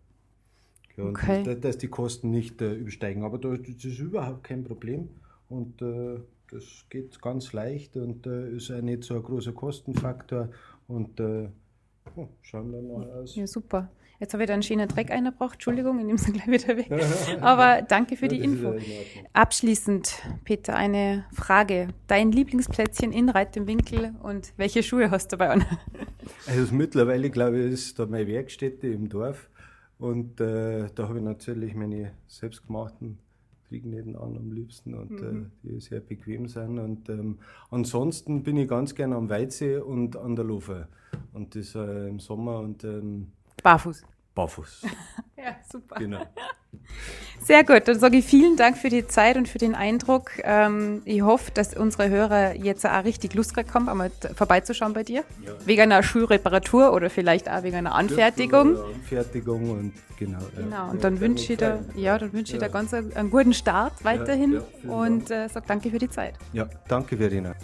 Ja, 0.97 1.05
okay. 1.05 1.43
dass, 1.45 1.61
dass, 1.61 1.79
die 1.79 1.89
Kosten 1.89 2.31
nicht 2.31 2.61
äh, 2.63 2.75
übersteigen. 2.75 3.23
Aber 3.23 3.39
das, 3.39 3.61
das, 3.63 3.85
ist 3.85 3.99
überhaupt 3.99 4.45
kein 4.45 4.65
Problem. 4.65 5.09
Und 5.49 5.83
äh, 5.83 6.21
das 6.51 6.87
geht 6.89 7.21
ganz 7.21 7.53
leicht 7.53 7.97
und 7.97 8.27
äh, 8.27 8.51
ist 8.51 8.71
auch 8.71 8.81
nicht 8.81 9.05
so 9.05 9.15
ein 9.15 9.23
großer 9.23 9.53
Kostenfaktor. 9.53 10.49
Und 10.89 11.21
äh, 11.21 11.49
schauen 12.43 12.73
dann 12.73 12.89
mal 12.89 13.11
aus. 13.11 13.37
Ja, 13.37 13.47
super. 13.47 13.91
Jetzt 14.19 14.33
habe 14.33 14.45
ich 14.45 14.47
da 14.47 14.55
einen 14.55 14.63
schönen 14.63 14.89
Dreck 14.89 15.11
eingebracht. 15.11 15.55
Entschuldigung, 15.55 15.99
ich 15.99 16.07
nehme 16.07 16.19
es 16.19 16.25
gleich 16.33 16.47
wieder 16.47 16.77
weg. 16.77 16.91
Aber 17.41 17.83
danke 17.83 18.17
für 18.17 18.29
die 18.29 18.41
Info. 18.41 18.75
Abschließend, 19.33 20.23
Peter, 20.45 20.75
eine 20.75 21.25
Frage. 21.33 21.89
Dein 22.07 22.33
Lieblingsplätzchen 22.33 23.13
in 23.13 23.29
Reit 23.29 23.57
im 23.57 23.67
Winkel 23.67 24.15
und 24.23 24.53
welche 24.57 24.83
Schuhe 24.83 25.11
hast 25.11 25.33
du 25.33 25.37
bei 25.37 25.51
an? 25.51 25.65
Also 26.49 26.75
mittlerweile, 26.75 27.31
glaube 27.31 27.61
ich, 27.61 27.73
ist 27.73 27.99
da 28.01 28.07
meine 28.07 28.27
Werkstätte 28.27 28.89
im 28.89 29.09
Dorf. 29.09 29.49
Und 29.99 30.41
äh, 30.41 30.89
da 30.95 31.09
habe 31.09 31.19
ich 31.19 31.25
natürlich 31.25 31.75
meine 31.75 32.13
selbstgemachten 32.27 33.19
Triebnähten 33.69 34.17
an 34.17 34.37
am 34.37 34.53
liebsten 34.53 34.95
und 34.95 35.21
äh, 35.21 35.25
mhm. 35.25 35.51
äh, 35.65 35.69
die 35.69 35.81
sehr 35.81 36.01
bequem 36.01 36.49
sind. 36.49 36.79
Und 36.79 37.09
ähm, 37.09 37.39
ansonsten 37.71 38.43
bin 38.43 38.57
ich 38.57 38.69
ganz 38.69 38.95
gerne 38.95 39.17
am 39.17 39.29
Weize 39.29 39.85
und 39.85 40.17
an 40.17 40.37
der 40.37 40.45
Lofe. 40.45 40.89
Und 41.33 41.55
das 41.55 41.75
äh, 41.75 42.09
im 42.09 42.19
Sommer 42.21 42.61
und 42.61 42.85
ähm, 42.85 43.33
Barfuß. 43.63 44.05
Barfuß. 44.35 44.83
ja, 45.37 45.57
super. 45.71 45.97
Genau. 45.97 46.23
Sehr 47.41 47.65
gut, 47.65 47.87
dann 47.87 47.99
sage 47.99 48.19
ich 48.19 48.25
vielen 48.25 48.57
Dank 48.57 48.77
für 48.77 48.89
die 48.89 49.07
Zeit 49.07 49.37
und 49.37 49.49
für 49.49 49.59
den 49.59 49.75
Eindruck. 49.75 50.33
Ähm, 50.43 51.03
ich 51.05 51.23
hoffe, 51.23 51.51
dass 51.53 51.77
unsere 51.77 52.09
Hörer 52.09 52.55
jetzt 52.57 52.85
auch 52.85 53.05
richtig 53.05 53.35
Lust 53.35 53.55
bekommen, 53.55 53.89
einmal 53.89 54.11
vorbeizuschauen 54.35 54.93
bei 54.93 55.05
dir. 55.05 55.25
Ja. 55.45 55.53
Wegen 55.65 55.83
einer 55.83 56.03
Schuhreparatur 56.03 56.93
oder 56.93 57.09
vielleicht 57.09 57.49
auch 57.49 57.63
wegen 57.63 57.77
einer 57.77 57.95
Anfertigung. 57.95 58.77
Anfertigung 58.77 59.71
und 59.71 59.93
genau. 60.19 60.39
Genau, 60.57 60.91
und 60.91 61.05
dann 61.05 61.21
wünsche 61.21 61.53
ich 61.53 61.59
dir, 61.59 61.85
ja, 61.95 62.19
dann 62.19 62.33
wünsche 62.33 62.55
ich 62.55 62.59
dir 62.59 62.69
ganz 62.69 62.93
einen, 62.93 63.31
guten 63.31 63.55
Start 63.55 64.05
weiterhin 64.05 64.61
und 64.89 65.31
äh, 65.31 65.49
sage 65.49 65.67
danke 65.69 65.91
für 65.91 65.99
die 65.99 66.11
Zeit. 66.11 66.35
Ja, 66.53 66.69
danke 66.89 67.17
Verena. 67.17 67.55